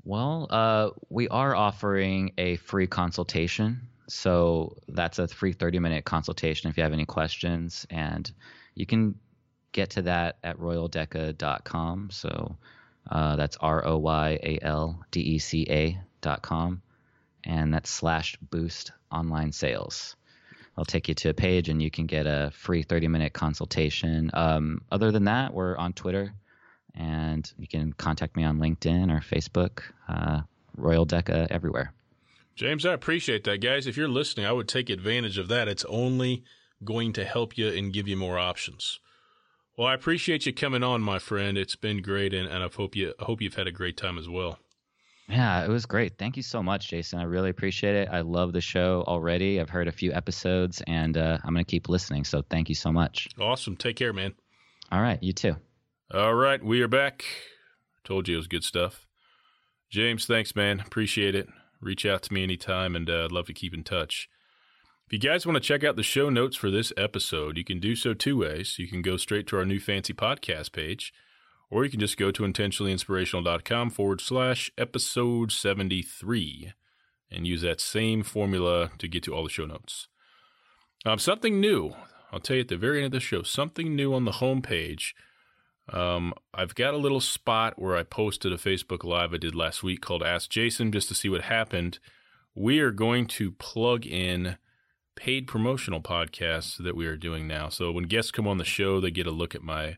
Well, 0.03 0.47
uh, 0.49 0.89
we 1.07 1.29
are 1.29 1.55
offering 1.55 2.33
a 2.37 2.57
free 2.57 2.85
consultation. 2.87 3.87
So 4.09 4.77
that's 4.87 5.19
a 5.19 5.27
free 5.27 5.53
30 5.53 5.79
minute 5.79 6.05
consultation 6.05 6.69
if 6.69 6.77
you 6.77 6.83
have 6.83 6.93
any 6.93 7.05
questions. 7.05 7.85
And 7.89 8.29
you 8.75 8.85
can 8.85 9.15
get 9.71 9.91
to 9.91 10.01
that 10.03 10.37
at 10.43 10.57
royaldeca.com. 10.57 12.09
So 12.11 12.57
uh, 13.09 13.35
that's 13.35 13.57
R 13.57 13.85
O 13.85 13.97
Y 13.97 14.39
A 14.41 14.59
L 14.61 15.03
D 15.11 15.21
E 15.21 15.39
C 15.39 15.65
A.com. 15.69 16.81
And 17.43 17.73
that's 17.73 17.89
slash 17.89 18.37
boost 18.41 18.91
online 19.11 19.51
sales. 19.51 20.15
I'll 20.77 20.85
take 20.85 21.09
you 21.09 21.15
to 21.15 21.29
a 21.29 21.33
page 21.33 21.69
and 21.69 21.81
you 21.81 21.91
can 21.91 22.05
get 22.05 22.25
a 22.25 22.51
free 22.53 22.83
30 22.83 23.07
minute 23.07 23.33
consultation. 23.33 24.31
Um, 24.33 24.81
other 24.91 25.11
than 25.11 25.25
that, 25.25 25.53
we're 25.53 25.77
on 25.77 25.93
Twitter 25.93 26.33
and 26.95 27.51
you 27.57 27.67
can 27.67 27.93
contact 27.93 28.35
me 28.35 28.43
on 28.43 28.59
LinkedIn 28.59 29.11
or 29.11 29.19
Facebook, 29.19 29.81
uh, 30.07 30.41
Royal 30.75 31.05
Deca 31.05 31.47
everywhere. 31.49 31.93
James, 32.59 32.85
I 32.85 32.91
appreciate 32.91 33.45
that. 33.45 33.59
Guys, 33.59 33.87
if 33.87 33.95
you're 33.95 34.09
listening, 34.09 34.45
I 34.45 34.51
would 34.51 34.67
take 34.67 34.89
advantage 34.89 35.37
of 35.37 35.47
that. 35.47 35.69
It's 35.69 35.85
only 35.85 36.43
going 36.83 37.13
to 37.13 37.23
help 37.23 37.57
you 37.57 37.69
and 37.69 37.93
give 37.93 38.05
you 38.05 38.17
more 38.17 38.37
options. 38.37 38.99
Well, 39.77 39.87
I 39.87 39.93
appreciate 39.93 40.45
you 40.45 40.51
coming 40.51 40.83
on, 40.83 40.99
my 41.01 41.19
friend. 41.19 41.57
It's 41.57 41.77
been 41.77 42.01
great, 42.01 42.33
and, 42.33 42.49
and 42.49 42.61
I 42.61 42.67
hope 42.67 42.97
you 42.97 43.13
I 43.17 43.23
hope 43.23 43.41
you've 43.41 43.55
had 43.55 43.67
a 43.67 43.71
great 43.71 43.95
time 43.95 44.17
as 44.17 44.27
well. 44.27 44.59
Yeah, 45.29 45.63
it 45.63 45.69
was 45.69 45.85
great. 45.85 46.17
Thank 46.17 46.35
you 46.35 46.43
so 46.43 46.61
much, 46.61 46.89
Jason. 46.89 47.19
I 47.19 47.23
really 47.23 47.49
appreciate 47.49 47.95
it. 47.95 48.09
I 48.11 48.19
love 48.19 48.51
the 48.51 48.59
show 48.59 49.05
already. 49.07 49.61
I've 49.61 49.69
heard 49.69 49.87
a 49.87 49.93
few 49.93 50.11
episodes, 50.11 50.83
and 50.85 51.15
uh, 51.15 51.37
I'm 51.45 51.53
going 51.53 51.63
to 51.63 51.71
keep 51.71 51.87
listening. 51.87 52.25
So 52.25 52.41
thank 52.49 52.67
you 52.67 52.75
so 52.75 52.91
much. 52.91 53.29
Awesome. 53.39 53.77
Take 53.77 53.95
care, 53.95 54.11
man. 54.11 54.33
All 54.91 55.01
right, 55.01 55.23
you 55.23 55.31
too. 55.31 55.55
All 56.13 56.35
right, 56.35 56.61
we 56.61 56.81
are 56.81 56.89
back. 56.89 57.23
Told 58.03 58.27
you 58.27 58.33
it 58.33 58.39
was 58.39 58.47
good 58.47 58.65
stuff. 58.65 59.07
James, 59.89 60.25
thanks, 60.25 60.57
man. 60.57 60.81
Appreciate 60.81 61.35
it. 61.35 61.47
Reach 61.81 62.05
out 62.05 62.23
to 62.23 62.33
me 62.33 62.43
anytime, 62.43 62.95
and 62.95 63.09
uh, 63.09 63.25
I'd 63.25 63.31
love 63.31 63.47
to 63.47 63.53
keep 63.53 63.73
in 63.73 63.83
touch. 63.83 64.29
If 65.07 65.13
you 65.13 65.19
guys 65.19 65.45
want 65.45 65.55
to 65.55 65.59
check 65.61 65.83
out 65.83 65.95
the 65.95 66.03
show 66.03 66.29
notes 66.29 66.55
for 66.55 66.69
this 66.69 66.93
episode, 66.95 67.57
you 67.57 67.63
can 67.63 67.79
do 67.79 67.95
so 67.95 68.13
two 68.13 68.37
ways. 68.37 68.77
You 68.77 68.87
can 68.87 69.01
go 69.01 69.17
straight 69.17 69.47
to 69.47 69.57
our 69.57 69.65
new 69.65 69.79
fancy 69.79 70.13
podcast 70.13 70.71
page, 70.71 71.13
or 71.71 71.83
you 71.83 71.89
can 71.89 71.99
just 71.99 72.17
go 72.17 72.31
to 72.31 72.43
intentionallyinspirational.com 72.43 73.89
forward 73.89 74.21
slash 74.21 74.69
episode 74.77 75.51
73 75.51 76.73
and 77.31 77.47
use 77.47 77.61
that 77.61 77.81
same 77.81 78.23
formula 78.23 78.91
to 78.97 79.07
get 79.07 79.23
to 79.23 79.33
all 79.33 79.43
the 79.43 79.49
show 79.49 79.65
notes. 79.65 80.07
Um, 81.05 81.17
something 81.17 81.59
new, 81.59 81.95
I'll 82.31 82.39
tell 82.39 82.57
you 82.57 82.61
at 82.61 82.67
the 82.67 82.77
very 82.77 82.97
end 82.97 83.07
of 83.07 83.11
the 83.13 83.19
show, 83.19 83.41
something 83.41 83.95
new 83.95 84.13
on 84.13 84.25
the 84.25 84.33
homepage. 84.33 85.13
Um, 85.91 86.33
I've 86.53 86.75
got 86.75 86.93
a 86.93 86.97
little 86.97 87.21
spot 87.21 87.79
where 87.79 87.95
I 87.95 88.03
posted 88.03 88.53
a 88.53 88.57
Facebook 88.57 89.03
Live 89.03 89.33
I 89.33 89.37
did 89.37 89.55
last 89.55 89.83
week 89.83 90.01
called 90.01 90.23
Ask 90.23 90.49
Jason 90.49 90.91
just 90.91 91.07
to 91.07 91.15
see 91.15 91.29
what 91.29 91.41
happened. 91.41 91.99
We 92.55 92.79
are 92.79 92.91
going 92.91 93.25
to 93.27 93.51
plug 93.51 94.05
in 94.05 94.57
paid 95.15 95.47
promotional 95.47 96.01
podcasts 96.01 96.81
that 96.81 96.95
we 96.95 97.05
are 97.05 97.17
doing 97.17 97.47
now. 97.47 97.69
So 97.69 97.91
when 97.91 98.05
guests 98.05 98.31
come 98.31 98.47
on 98.47 98.57
the 98.57 98.65
show, 98.65 98.99
they 98.99 99.11
get 99.11 99.27
a 99.27 99.31
look 99.31 99.55
at 99.55 99.61
my 99.61 99.97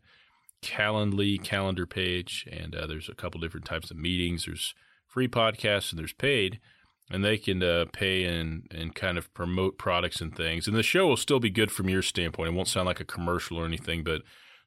Calendly 0.61 1.43
calendar 1.43 1.87
page, 1.87 2.47
and 2.51 2.75
uh, 2.75 2.85
there's 2.85 3.09
a 3.09 3.15
couple 3.15 3.41
different 3.41 3.65
types 3.65 3.89
of 3.89 3.97
meetings. 3.97 4.45
There's 4.45 4.75
free 5.07 5.27
podcasts 5.27 5.91
and 5.91 5.97
there's 5.97 6.13
paid, 6.13 6.59
and 7.09 7.25
they 7.25 7.39
can 7.39 7.63
uh, 7.63 7.85
pay 7.91 8.25
and 8.25 8.67
and 8.69 8.93
kind 8.93 9.17
of 9.17 9.33
promote 9.33 9.79
products 9.79 10.21
and 10.21 10.35
things. 10.35 10.67
And 10.67 10.77
the 10.77 10.83
show 10.83 11.07
will 11.07 11.17
still 11.17 11.39
be 11.39 11.49
good 11.49 11.71
from 11.71 11.89
your 11.89 12.03
standpoint. 12.03 12.49
It 12.49 12.53
won't 12.53 12.67
sound 12.67 12.85
like 12.85 12.99
a 12.99 13.05
commercial 13.05 13.57
or 13.57 13.65
anything, 13.65 14.03
but 14.03 14.21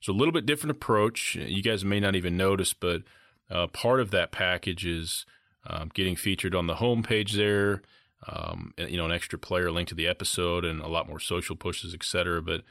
it's 0.05 0.09
a 0.09 0.13
little 0.13 0.33
bit 0.33 0.47
different 0.47 0.71
approach. 0.73 1.35
You 1.35 1.63
guys 1.63 1.85
may 1.85 1.99
not 1.99 2.15
even 2.15 2.37
notice, 2.37 2.75
but 2.75 3.03
uh, 3.51 3.67
part 3.69 4.01
of 4.01 4.11
that 4.11 4.33
package 4.33 4.85
is 4.85 5.25
um, 5.67 5.91
getting 5.95 6.15
featured 6.15 6.55
on 6.55 6.67
the 6.67 6.75
homepage 6.75 7.33
there 7.33 7.83
um, 8.27 8.73
you 8.77 8.97
know, 8.97 9.05
an 9.05 9.13
extra 9.13 9.39
player 9.39 9.71
link 9.71 9.89
to 9.89 9.95
the 9.95 10.09
episode 10.09 10.65
and 10.65 10.81
a 10.81 10.89
lot 10.89 11.09
more 11.09 11.21
social 11.21 11.57
pushes, 11.57 11.95
etc. 11.95 12.41
But 12.41 12.63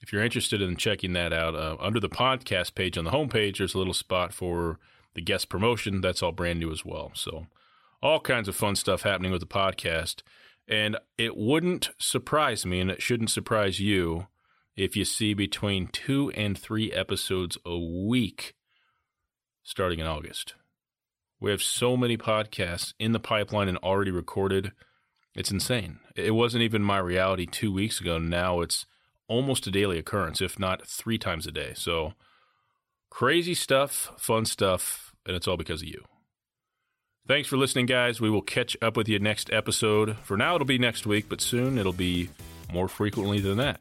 if 0.00 0.12
you're 0.12 0.22
interested 0.22 0.62
in 0.62 0.76
checking 0.76 1.12
that 1.12 1.32
out, 1.32 1.54
uh, 1.54 1.76
under 1.80 2.00
the 2.00 2.08
podcast 2.08 2.74
page 2.74 2.96
on 2.96 3.04
the 3.04 3.10
homepage, 3.10 3.58
there's 3.58 3.74
a 3.74 3.78
little 3.78 3.94
spot 3.94 4.32
for 4.32 4.78
the 5.14 5.20
guest 5.20 5.48
promotion. 5.48 6.00
That's 6.00 6.22
all 6.22 6.32
brand 6.32 6.60
new 6.60 6.72
as 6.72 6.84
well. 6.84 7.12
So, 7.14 7.46
all 8.02 8.20
kinds 8.20 8.48
of 8.48 8.56
fun 8.56 8.74
stuff 8.74 9.02
happening 9.02 9.30
with 9.30 9.40
the 9.40 9.46
podcast. 9.46 10.22
And 10.66 10.96
it 11.18 11.36
wouldn't 11.36 11.90
surprise 11.98 12.64
me, 12.64 12.80
and 12.80 12.90
it 12.90 13.02
shouldn't 13.02 13.30
surprise 13.30 13.80
you, 13.80 14.28
if 14.76 14.96
you 14.96 15.04
see 15.04 15.34
between 15.34 15.88
two 15.88 16.30
and 16.32 16.58
three 16.58 16.92
episodes 16.92 17.58
a 17.64 17.78
week 17.78 18.54
starting 19.62 20.00
in 20.00 20.06
August. 20.06 20.54
We 21.40 21.50
have 21.50 21.62
so 21.62 21.96
many 21.96 22.16
podcasts 22.16 22.94
in 22.98 23.12
the 23.12 23.20
pipeline 23.20 23.68
and 23.68 23.78
already 23.78 24.10
recorded 24.10 24.72
it's 25.34 25.50
insane. 25.50 25.98
It 26.14 26.32
wasn't 26.32 26.62
even 26.62 26.82
my 26.82 26.98
reality 26.98 27.46
two 27.46 27.72
weeks 27.72 28.00
ago. 28.00 28.18
Now 28.18 28.60
it's 28.60 28.84
almost 29.28 29.66
a 29.66 29.70
daily 29.70 29.98
occurrence, 29.98 30.42
if 30.42 30.58
not 30.58 30.86
three 30.86 31.18
times 31.18 31.46
a 31.46 31.52
day. 31.52 31.72
So 31.74 32.12
crazy 33.10 33.54
stuff, 33.54 34.12
fun 34.18 34.44
stuff, 34.44 35.12
and 35.26 35.34
it's 35.34 35.48
all 35.48 35.56
because 35.56 35.82
of 35.82 35.88
you. 35.88 36.04
Thanks 37.26 37.48
for 37.48 37.56
listening, 37.56 37.86
guys. 37.86 38.20
We 38.20 38.30
will 38.30 38.42
catch 38.42 38.76
up 38.82 38.96
with 38.96 39.08
you 39.08 39.18
next 39.20 39.50
episode. 39.52 40.18
For 40.24 40.36
now, 40.36 40.56
it'll 40.56 40.66
be 40.66 40.78
next 40.78 41.06
week, 41.06 41.26
but 41.28 41.40
soon 41.40 41.78
it'll 41.78 41.92
be 41.92 42.30
more 42.72 42.88
frequently 42.88 43.40
than 43.40 43.58
that. 43.58 43.80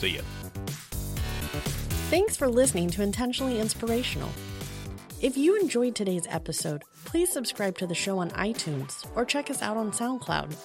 See 0.00 0.16
ya. 0.16 0.22
Thanks 2.08 2.34
for 2.34 2.48
listening 2.48 2.88
to 2.90 3.02
Intentionally 3.02 3.60
Inspirational. 3.60 4.30
If 5.20 5.36
you 5.36 5.60
enjoyed 5.60 5.94
today's 5.94 6.26
episode, 6.30 6.84
please 7.04 7.30
subscribe 7.30 7.76
to 7.76 7.86
the 7.86 7.94
show 7.94 8.18
on 8.18 8.30
iTunes 8.30 9.06
or 9.14 9.26
check 9.26 9.50
us 9.50 9.60
out 9.60 9.76
on 9.76 9.92
SoundCloud. 9.92 10.56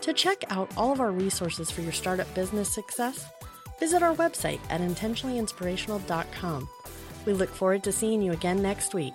To 0.00 0.12
check 0.14 0.42
out 0.48 0.72
all 0.74 0.90
of 0.90 1.00
our 1.00 1.12
resources 1.12 1.70
for 1.70 1.82
your 1.82 1.92
startup 1.92 2.34
business 2.34 2.74
success, 2.74 3.26
visit 3.78 4.02
our 4.02 4.14
website 4.14 4.60
at 4.70 4.80
intentionallyinspirational.com. 4.80 6.68
We 7.26 7.34
look 7.34 7.50
forward 7.50 7.84
to 7.84 7.92
seeing 7.92 8.22
you 8.22 8.32
again 8.32 8.62
next 8.62 8.94
week. 8.94 9.12